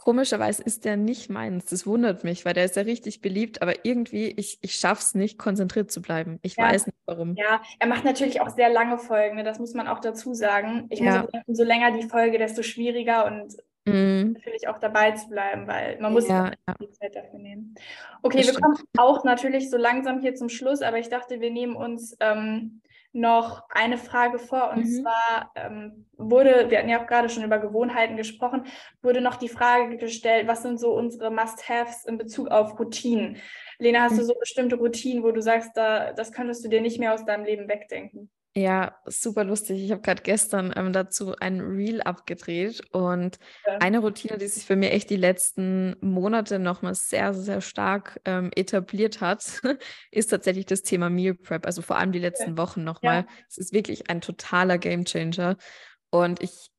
[0.00, 1.66] komischerweise ist der nicht meins.
[1.66, 5.14] Das wundert mich, weil der ist ja richtig beliebt, aber irgendwie, ich, ich schaffe es
[5.14, 6.38] nicht, konzentriert zu bleiben.
[6.40, 6.64] Ich Ja.
[6.70, 7.34] weiß nicht warum.
[7.36, 9.44] Ja, er macht natürlich auch sehr lange Folgen, ne?
[9.44, 10.86] das muss man auch dazu sagen.
[10.88, 11.24] Ich muss Ja.
[11.24, 14.32] auch sagen, so länger die Folge, desto schwieriger und Mhm.
[14.34, 16.74] natürlich auch dabei zu bleiben, weil man muss Ja, ja.
[16.80, 17.74] die Zeit dafür nehmen.
[18.22, 18.64] Okay, Das wir stimmt.
[18.64, 22.80] kommen auch natürlich so langsam hier zum Schluss, aber ich dachte, wir nehmen uns ähm,
[23.12, 25.02] noch eine Frage vor und Mhm.
[25.02, 28.66] zwar ähm, wurde, wir hatten ja auch gerade schon über Gewohnheiten gesprochen,
[29.02, 33.36] wurde noch die Frage gestellt, was sind so unsere Must-Haves in Bezug auf Routinen?
[33.78, 34.26] Lena, hast du Mhm.
[34.26, 37.44] so bestimmte Routinen, wo du sagst, da, das könntest du dir nicht mehr aus deinem
[37.44, 38.30] Leben wegdenken?
[38.56, 39.80] Ja, super lustig.
[39.84, 43.78] Ich habe gerade gestern ähm, dazu ein Reel abgedreht und Ja.
[43.78, 48.50] eine Routine, die sich für mich echt die letzten Monate nochmal sehr, sehr stark ähm,
[48.56, 49.60] etabliert hat,
[50.10, 51.64] ist tatsächlich das Thema Meal Prep.
[51.64, 53.24] Also vor allem die letzten Wochen nochmal.
[53.48, 55.56] Es ist wirklich ein totaler Gamechanger
[56.10, 56.70] und ich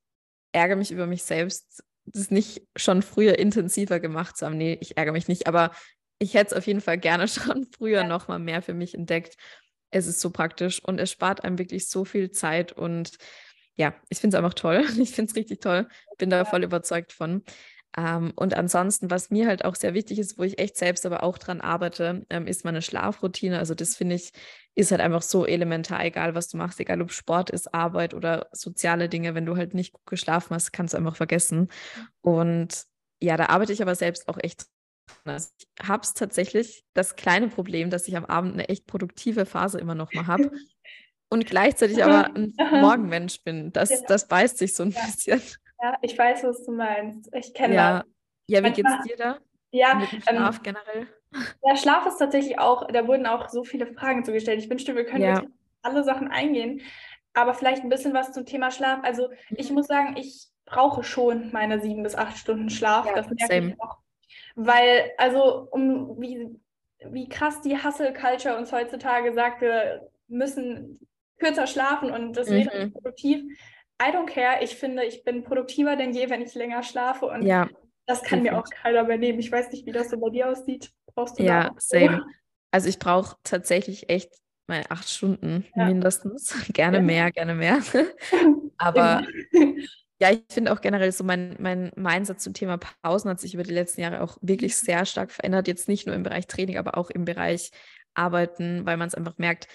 [0.53, 4.57] ärgere mich über mich selbst, das nicht schon früher intensiver gemacht zu haben.
[4.57, 5.71] Nee, ich ärgere mich nicht, aber
[6.19, 8.07] ich hätte es auf jeden Fall gerne schon früher Ja.
[8.07, 9.35] nochmal mehr für mich entdeckt.
[9.91, 13.17] Es ist so praktisch und es spart einem wirklich so viel Zeit und
[13.75, 14.85] ja, ich finde es einfach toll.
[14.97, 15.87] Ich finde es richtig toll.
[16.17, 17.43] Bin da voll überzeugt von.
[17.97, 21.23] Ähm, und ansonsten, was mir halt auch sehr wichtig ist, wo ich echt selbst aber
[21.23, 23.59] auch dran arbeite, ähm, ist meine Schlafroutine.
[23.59, 24.31] Also das finde ich,
[24.75, 28.47] ist halt einfach so elementar, egal was du machst, egal ob Sport ist, Arbeit oder
[28.53, 29.35] soziale Dinge.
[29.35, 31.67] Wenn du halt nicht gut geschlafen hast, kannst du einfach vergessen.
[32.21, 32.85] Und
[33.21, 34.65] ja, da arbeite ich aber selbst auch echt
[35.25, 39.45] also ich habe es tatsächlich das kleine Problem, dass ich am Abend eine echt produktive
[39.45, 40.51] Phase immer noch mal habe
[41.29, 43.71] und gleichzeitig aber ein Morgenmensch bin.
[43.71, 43.97] Das, ja.
[44.07, 45.01] das beißt sich so ein ja.
[45.05, 45.41] bisschen.
[45.81, 47.33] Ja, ich weiß, was du meinst.
[47.33, 47.99] Ich kenne ja.
[47.99, 48.07] das.
[48.47, 49.37] Ja, wie geht's dir da?
[49.71, 51.07] Ja, Mit dem Schlaf ähm, generell.
[51.65, 54.59] Der Schlaf ist tatsächlich auch, da wurden auch so viele Fragen zugestellt.
[54.59, 55.41] Ich wünschte, wir können ja.
[55.81, 56.81] alle Sachen eingehen,
[57.33, 58.99] aber vielleicht ein bisschen was zum Thema Schlaf.
[59.03, 59.75] Also ich mhm.
[59.75, 63.05] muss sagen, ich brauche schon meine sieben bis acht Stunden Schlaf.
[63.05, 63.69] Ja, das merke same.
[63.69, 63.97] ich auch.
[64.55, 66.49] Weil, also, um wie,
[67.09, 70.99] wie krass die Hustle-Culture uns heutzutage sagt, wir müssen
[71.39, 72.83] kürzer schlafen und das wäre mhm.
[72.83, 73.41] nicht produktiv.
[74.01, 74.63] I don't care.
[74.63, 77.27] Ich finde, ich bin produktiver denn je, wenn ich länger schlafe.
[77.27, 77.67] Und ja,
[78.07, 78.51] das kann definitiv.
[78.51, 79.39] mir auch keiner mehr nehmen.
[79.39, 80.91] Ich weiß nicht, wie das so bei dir aussieht.
[81.13, 82.25] Brauchst du Ja, same.
[82.71, 84.31] Also ich brauche tatsächlich echt
[84.67, 85.85] mal acht Stunden ja.
[85.85, 86.55] mindestens.
[86.73, 87.03] Gerne ja.
[87.03, 87.79] mehr, gerne mehr.
[88.77, 89.23] Aber
[90.21, 93.63] ja, ich finde auch generell so mein, mein Mindset zum Thema Pausen hat sich über
[93.63, 95.67] die letzten Jahre auch wirklich sehr stark verändert.
[95.67, 97.71] Jetzt nicht nur im Bereich Training, aber auch im Bereich
[98.13, 99.67] Arbeiten, weil man es einfach merkt,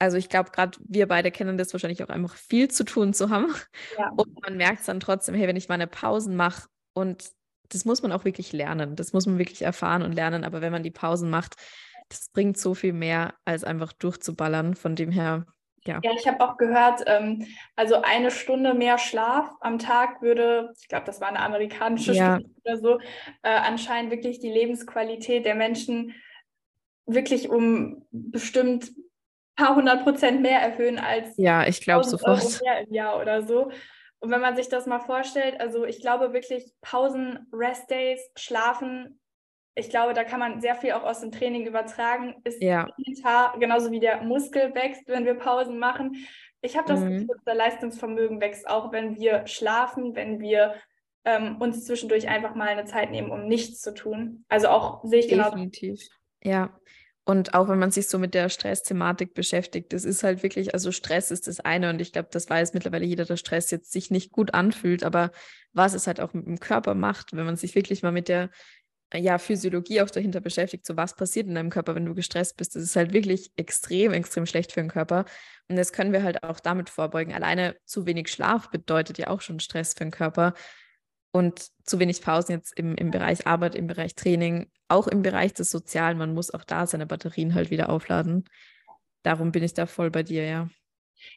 [0.00, 3.30] also ich glaube, gerade wir beide kennen das wahrscheinlich auch einfach viel zu tun zu
[3.30, 3.54] haben.
[3.96, 4.10] Ja.
[4.16, 7.30] Und man merkt es dann trotzdem, hey, wenn ich meine Pausen mache und
[7.68, 10.72] das muss man auch wirklich lernen, das muss man wirklich erfahren und lernen, aber wenn
[10.72, 11.54] man die Pausen macht,
[12.08, 14.74] das bringt so viel mehr, als einfach durchzuballern.
[14.74, 15.46] Von dem her,
[15.86, 16.00] ja.
[16.02, 20.88] Ja, ich habe auch gehört, ähm, also eine Stunde mehr Schlaf am Tag würde, ich
[20.88, 22.36] glaube, das war eine amerikanische ja.
[22.36, 22.98] Studie oder so,
[23.42, 26.14] äh, anscheinend wirklich die Lebensqualität der Menschen
[27.06, 28.90] wirklich um bestimmt
[29.56, 33.42] paar hundert Prozent mehr erhöhen als ja, ich glaube sofort Euro mehr im Jahr oder
[33.42, 33.70] so.
[34.18, 39.20] Und wenn man sich das mal vorstellt, also ich glaube wirklich Pausen, Restdays, Schlafen,
[39.74, 42.36] ich glaube, da kann man sehr viel auch aus dem Training übertragen.
[42.44, 42.88] Ist ja.
[43.58, 46.26] genauso wie der Muskel wächst, wenn wir Pausen machen.
[46.60, 47.10] Ich habe das mhm.
[47.10, 50.74] Gefühl, unser Leistungsvermögen wächst auch, wenn wir schlafen, wenn wir
[51.24, 54.44] ähm, uns zwischendurch einfach mal eine Zeit nehmen, um nichts zu tun.
[54.48, 55.50] Also auch sehe ich genau.
[55.50, 56.00] Definitiv.
[56.42, 56.78] Ja,
[57.26, 60.92] und auch wenn man sich so mit der Stressthematik beschäftigt, das ist halt wirklich, also
[60.92, 64.10] Stress ist das eine und ich glaube, das weiß mittlerweile jeder, dass Stress jetzt sich
[64.10, 65.30] nicht gut anfühlt, aber
[65.72, 68.50] was es halt auch mit dem Körper macht, wenn man sich wirklich mal mit der
[69.16, 72.74] ja, Physiologie auch dahinter beschäftigt, so was passiert in deinem Körper, wenn du gestresst bist,
[72.74, 75.24] das ist halt wirklich extrem, extrem schlecht für den Körper.
[75.68, 77.32] Und das können wir halt auch damit vorbeugen.
[77.32, 80.54] Alleine zu wenig Schlaf bedeutet ja auch schon Stress für den Körper.
[81.32, 85.52] Und zu wenig Pausen jetzt im, im Bereich Arbeit, im Bereich Training, auch im Bereich
[85.52, 86.18] des Sozialen.
[86.18, 88.44] Man muss auch da seine Batterien halt wieder aufladen.
[89.22, 90.68] Darum bin ich da voll bei dir, ja.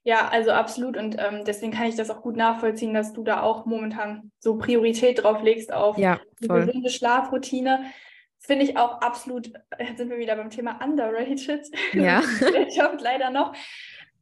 [0.04, 0.98] Ja, also absolut.
[0.98, 4.58] Und ähm, deswegen kann ich das auch gut nachvollziehen, dass du da auch momentan so
[4.58, 7.86] Priorität drauf legst auf ja, die gesunde Schlafroutine.
[8.38, 11.68] Das finde ich auch absolut, jetzt sind wir wieder beim Thema underrated.
[11.94, 12.22] Ja.
[12.76, 13.54] Job leider noch.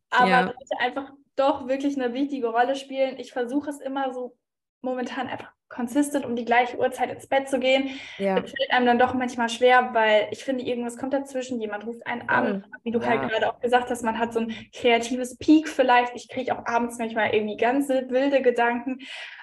[0.09, 0.53] Aber ja.
[0.79, 3.19] einfach doch wirklich eine wichtige Rolle spielen.
[3.19, 4.37] Ich versuche es immer so
[4.81, 7.89] momentan einfach consistent um die gleiche Uhrzeit ins Bett zu gehen.
[8.17, 8.39] Ja.
[8.39, 11.59] Das fällt einem dann doch manchmal schwer, weil ich finde, irgendwas kommt dazwischen.
[11.59, 13.21] Jemand ruft einen an, wie du halt ja.
[13.21, 16.15] halt gerade auch gesagt hast, man hat so ein kreatives Peak vielleicht.
[16.15, 18.99] Ich kriege auch abends manchmal irgendwie ganz wilde Gedanken,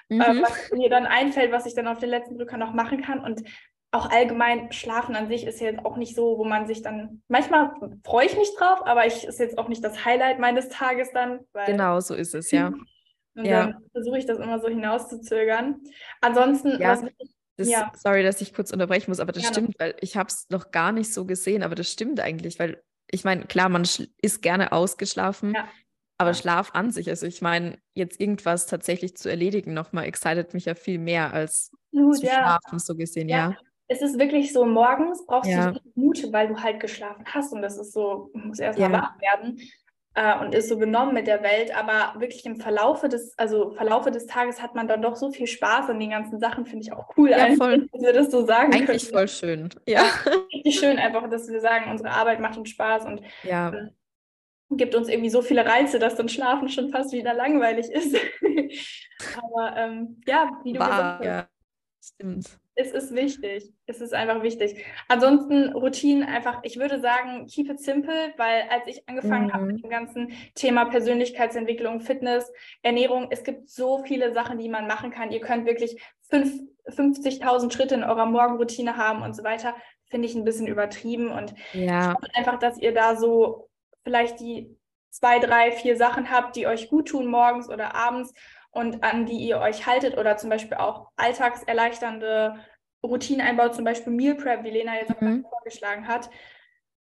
[0.09, 0.21] äh, mhm.
[0.21, 3.19] äh, was mir dann einfällt, was ich dann auf den letzten Drücker noch machen kann.
[3.19, 3.43] Und
[3.91, 7.73] auch allgemein Schlafen an sich ist jetzt auch nicht so, wo man sich dann, manchmal
[8.03, 11.41] freue ich mich drauf, aber ich ist jetzt auch nicht das Highlight meines Tages dann.
[11.67, 12.73] genau, so ist es, ja.
[13.35, 13.67] Und ja.
[13.67, 15.81] dann versuche ich das immer so hinauszuzögern.
[16.21, 17.01] Ansonsten, ja,
[17.57, 17.91] das, ja.
[17.95, 19.55] sorry, dass ich kurz unterbrechen muss, aber das Gerne.
[19.55, 22.81] stimmt, weil ich habe es noch gar nicht so gesehen, aber das stimmt eigentlich, weil
[23.11, 23.83] ich meine, klar, man
[24.21, 25.67] ist gerne ausgeschlafen, ja.
[26.17, 30.65] aber Schlaf an sich, also ich meine, jetzt irgendwas tatsächlich zu erledigen nochmal, excited mich
[30.65, 33.55] ja viel mehr als Gut, zu schlafen, so gesehen, ja.
[33.87, 37.77] Es ist wirklich so, morgens brauchst du Mut, weil du halt geschlafen hast und das
[37.77, 38.97] ist so, muss erstmal ja.
[38.97, 39.59] wach werden
[40.15, 44.11] äh, und ist so genommen mit der Welt, aber wirklich im Verlaufe des, also Verlaufe
[44.11, 46.93] des Tages hat man dann doch so viel Spaß an den ganzen Sachen, finde ich
[46.93, 47.87] auch cool, ja, voll.
[47.91, 49.13] dass wir das so sagen Eigentlich können.
[49.13, 49.69] voll schön.
[49.87, 50.03] Ja.
[50.53, 53.69] Richtig schön einfach, dass wir sagen, unsere Arbeit macht uns Spaß und ja.
[53.69, 53.89] äh,
[54.71, 58.15] gibt uns irgendwie so viele Reize, dass dann Schlafen schon fast wieder langweilig ist.
[59.37, 61.25] aber ähm, ja, wie du War, gesagt hast.
[61.25, 61.47] Ja,
[62.03, 63.71] stimmt es ist wichtig.
[63.85, 64.83] Es ist einfach wichtig.
[65.07, 69.53] Ansonsten Routinen einfach, ich würde sagen, keep it simple, weil als ich angefangen mhm.
[69.53, 72.51] habe mit dem ganzen Thema Persönlichkeitsentwicklung, Fitness,
[72.81, 75.31] Ernährung, es gibt so viele Sachen, die man machen kann.
[75.31, 76.01] Ihr könnt wirklich
[76.31, 79.75] 50.000 Schritte in eurer Morgenroutine haben und so weiter.
[80.05, 82.17] Finde ich ein bisschen übertrieben und ja.
[82.33, 83.69] einfach, dass ihr da so
[84.03, 84.75] vielleicht die
[85.09, 88.33] zwei, drei, vier Sachen habt, die euch gut tun morgens oder abends
[88.73, 92.55] und an die ihr euch haltet oder zum Beispiel auch alltagserleichternde
[93.03, 95.45] Routinen einbaut, zum Beispiel Meal Prep, wie Lena jetzt mhm.
[95.49, 96.29] vorgeschlagen hat.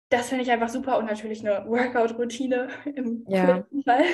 [0.09, 3.65] Das finde ich einfach super und natürlich eine Workout-Routine im ja.
[3.85, 4.05] Fall.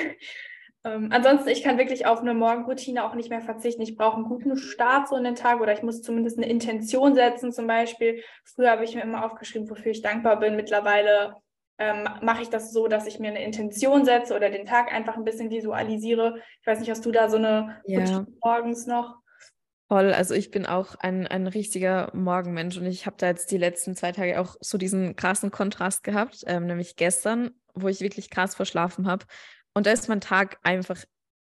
[0.83, 3.81] Ähm, ansonsten, ich kann wirklich auf eine Morgenroutine auch nicht mehr verzichten.
[3.81, 7.15] Ich brauche einen guten Start so in den Tag oder ich muss zumindest eine Intention
[7.15, 8.21] setzen zum Beispiel.
[8.43, 10.55] Früher habe ich mir immer aufgeschrieben, wofür ich dankbar bin.
[10.55, 11.35] Mittlerweile
[11.79, 15.15] ähm, mache ich das so, dass ich mir eine Intention setze oder den Tag einfach
[15.15, 16.41] ein bisschen visualisiere.
[16.61, 17.99] Ich weiß nicht, hast du da so eine ja.
[17.99, 19.17] Routine morgens noch?
[19.89, 23.57] Voll, also ich bin auch ein, ein richtiger Morgenmensch und ich habe da jetzt die
[23.57, 28.29] letzten zwei Tage auch so diesen krassen Kontrast gehabt, ähm, nämlich gestern, wo ich wirklich
[28.29, 29.25] krass verschlafen habe
[29.77, 30.97] und da ist mein Tag einfach,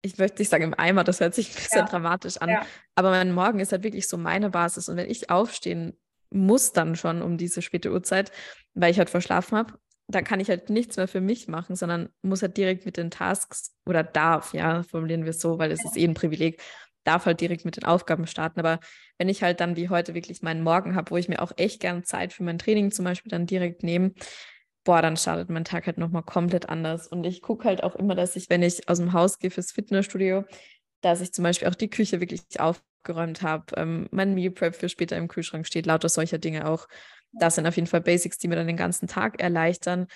[0.00, 1.84] ich möchte nicht sagen im Eimer, das hört sich ein bisschen ja.
[1.84, 2.66] dramatisch an, ja.
[2.94, 4.88] aber mein Morgen ist halt wirklich so meine Basis.
[4.88, 5.98] Und wenn ich aufstehen
[6.30, 8.32] muss dann schon um diese späte Uhrzeit,
[8.72, 9.74] weil ich halt verschlafen habe,
[10.08, 13.10] dann kann ich halt nichts mehr für mich machen, sondern muss halt direkt mit den
[13.10, 16.60] Tasks oder darf, ja, formulieren wir es so, weil es ist eh ein Privileg,
[17.04, 18.60] darf halt direkt mit den Aufgaben starten.
[18.60, 18.80] Aber
[19.18, 21.80] wenn ich halt dann wie heute wirklich meinen Morgen habe, wo ich mir auch echt
[21.80, 24.12] gern Zeit für mein Training zum Beispiel dann direkt nehme,
[24.84, 27.08] boah, dann startet mein Tag halt nochmal komplett anders.
[27.08, 29.72] Und ich gucke halt auch immer, dass ich, wenn ich aus dem Haus gehe fürs
[29.72, 30.44] Fitnessstudio,
[31.00, 34.88] dass ich zum Beispiel auch die Küche wirklich aufgeräumt habe, ähm, mein Meal Prep für
[34.88, 36.86] später im Kühlschrank steht, lauter solcher Dinge auch.
[37.38, 40.06] Das sind auf jeden Fall Basics, die mir dann den ganzen Tag erleichtern.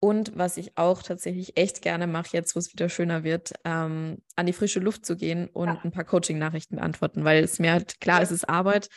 [0.00, 4.18] Und was ich auch tatsächlich echt gerne mache, jetzt wo es wieder schöner wird, ähm,
[4.34, 5.80] an die frische Luft zu gehen und ja.
[5.84, 8.88] ein paar Coaching-Nachrichten beantworten, weil es mir halt, klar, es ist Arbeit,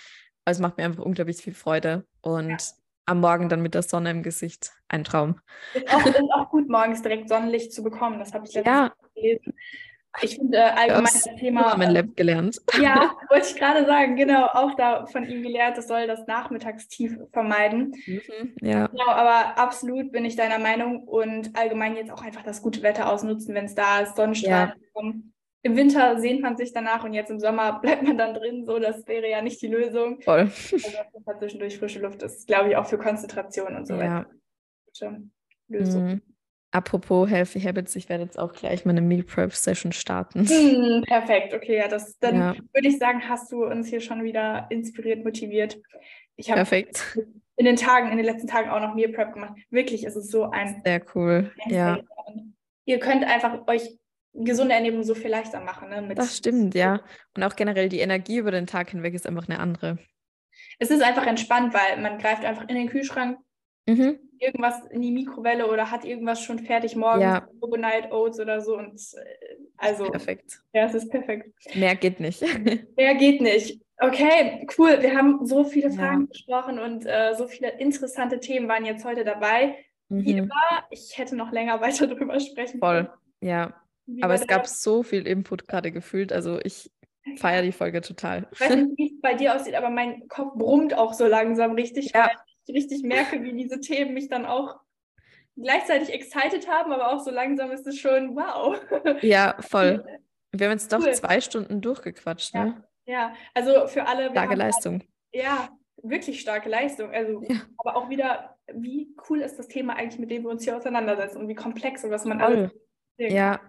[0.46, 2.06] aber es macht mir einfach unglaublich viel Freude.
[2.22, 2.58] Und ja
[3.06, 4.72] am Morgen dann mit der Sonne im Gesicht.
[4.88, 5.40] Ein Traum.
[5.74, 8.20] Ist auch, ist auch gut, morgens direkt Sonnenlicht zu bekommen.
[8.20, 8.94] Das habe ich letztens ja.
[9.14, 9.54] gelesen.
[10.22, 11.76] Ich finde äh, allgemein das, Thema.
[11.78, 12.62] mein Lab gelernt.
[12.82, 17.18] Ja, wollte ich gerade sagen, genau, auch da von ihm gelernt, das soll das Nachmittagstief
[17.32, 17.94] vermeiden.
[18.06, 18.88] Mhm, ja.
[18.88, 23.12] Genau, aber absolut bin ich deiner Meinung und allgemein jetzt auch einfach das gute Wetter
[23.12, 25.14] ausnutzen, wenn es da ist, Sonnenstrahlen ja.
[25.64, 28.66] im Winter sehnt man sich danach und jetzt im Sommer bleibt man dann drin.
[28.66, 30.22] So, das wäre ja nicht die Lösung.
[30.22, 30.52] Voll.
[30.72, 34.00] Also zwischendurch frische Luft ist, glaube ich, auch für Konzentration und so ja.
[34.00, 34.30] weiter.
[35.68, 36.04] Lösung.
[36.06, 36.22] Mhm.
[36.76, 40.42] Apropos Healthy Habits, ich werde jetzt auch gleich meine Meal Prep Session starten.
[40.42, 42.56] Mhm, perfekt, okay, ja, das, dann ja.
[42.74, 45.82] würde ich sagen, hast du uns hier schon wieder inspiriert, motiviert.
[46.36, 47.18] Ich habe perfekt.
[47.56, 49.54] in den Tagen, in den letzten Tagen auch noch Meal Prep gemacht.
[49.70, 51.50] Wirklich, es ist so ein sehr cool.
[51.68, 52.00] Ja.
[52.84, 53.98] Ihr könnt einfach euch
[54.34, 55.88] gesunde Ernährung so viel leichter machen.
[55.88, 56.14] Ne?
[56.14, 57.00] Das stimmt, ja.
[57.38, 59.98] Und auch generell die Energie über den Tag hinweg ist einfach eine andere.
[60.78, 63.38] Es ist einfach entspannt, weil man greift einfach in den Kühlschrank,
[63.86, 64.20] mhm.
[64.40, 67.48] irgendwas in die Mikrowelle oder hat irgendwas schon fertig morgens, ja.
[67.62, 68.78] Overnight Oats oder so.
[68.78, 70.06] Und äh, also.
[70.06, 70.62] Perfekt.
[70.74, 71.50] Ja, es ist perfekt.
[71.74, 72.42] Mehr geht nicht.
[72.98, 73.80] Mehr geht nicht.
[74.00, 74.98] Okay, cool.
[75.02, 76.28] Wir haben so viele Fragen ja.
[76.28, 79.78] besprochen und äh, so viele interessante Themen waren jetzt heute dabei.
[80.10, 80.26] Mhm.
[80.26, 83.08] Wie immer, ich hätte noch länger weiter drüber sprechen können.
[83.08, 83.74] Voll, ja.
[84.06, 86.32] Wie Aber es gab so viel Input gerade gefühlt.
[86.32, 86.92] Also ich
[87.38, 88.48] feiere die Folge total.
[88.52, 91.72] Ich weiß nicht, wie es bei dir aussieht, aber mein Kopf brummt auch so langsam
[91.72, 92.30] richtig, ja.
[92.66, 94.80] Ich richtig merke, wie diese Themen mich dann auch
[95.56, 98.78] gleichzeitig excited haben, aber auch so langsam ist es schon wow.
[99.22, 100.06] Ja, voll.
[100.52, 101.14] Wir haben jetzt doch cool.
[101.14, 102.66] zwei Stunden durchgequatscht, ja.
[102.66, 102.84] ne?
[103.06, 104.32] Ja, also für alle.
[104.32, 105.04] Starke Leistung.
[105.34, 105.70] ja,
[106.02, 107.12] wirklich starke Leistung.
[107.12, 107.62] Also, ja.
[107.78, 111.38] aber auch wieder, wie cool ist das Thema eigentlich, mit dem wir uns hier auseinandersetzen
[111.38, 112.72] und wie komplex und was man alles.
[113.18, 113.60] Ja,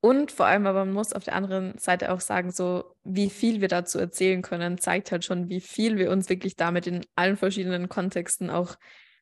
[0.00, 3.60] und vor allem, aber man muss auf der anderen Seite auch sagen, so wie viel
[3.60, 7.36] wir dazu erzählen können, zeigt halt schon, wie viel wir uns wirklich damit in allen
[7.36, 8.76] verschiedenen Kontexten auch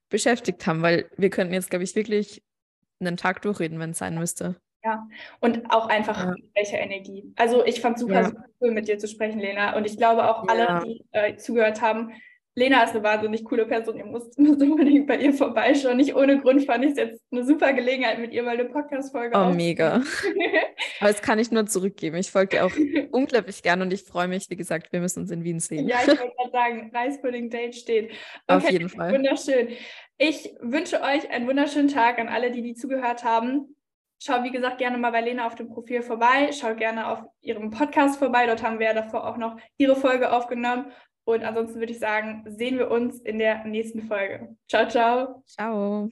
[0.08, 2.42] beschäftigt haben, weil wir könnten jetzt, glaube ich, wirklich
[3.00, 4.56] einen Tag durchreden, wenn es sein müsste.
[4.84, 5.06] Ja,
[5.40, 6.34] und auch einfach ja.
[6.54, 7.32] welche Energie.
[7.36, 8.24] Also ich fand super, ja.
[8.26, 9.76] super cool, mit dir zu sprechen, Lena.
[9.76, 10.80] Und ich glaube auch alle, ja.
[10.84, 12.12] die äh, zugehört haben,
[12.58, 13.96] Lena ist eine wahnsinnig coole Person.
[13.96, 15.96] Ihr müsst, müsst unbedingt bei ihr vorbeischauen.
[15.96, 19.38] Nicht ohne Grund fand ich es jetzt eine super Gelegenheit, mit ihr mal eine Podcast-Folge
[19.38, 20.02] Oh, mega.
[21.00, 22.16] Aber das kann ich nur zurückgeben.
[22.16, 22.72] Ich folge dir auch
[23.12, 25.86] unglaublich gern und ich freue mich, wie gesagt, wir müssen uns in Wien sehen.
[25.86, 28.10] Ja, ich wollte gerade sagen, Reispudding-Date steht.
[28.48, 29.12] Okay, Auf jeden Fall.
[29.12, 29.68] Wunderschön.
[30.18, 33.76] Ich wünsche euch einen wunderschönen Tag an alle, die, die zugehört haben.
[34.20, 36.50] Schau, wie gesagt, gerne mal bei Lena auf dem Profil vorbei.
[36.50, 38.46] Schau gerne auf ihrem Podcast vorbei.
[38.46, 40.86] Dort haben wir ja davor auch noch ihre Folge aufgenommen.
[41.28, 44.56] Und ansonsten würde ich sagen, sehen wir uns in der nächsten Folge.
[44.66, 45.42] Ciao, ciao.
[45.44, 46.08] Ciao.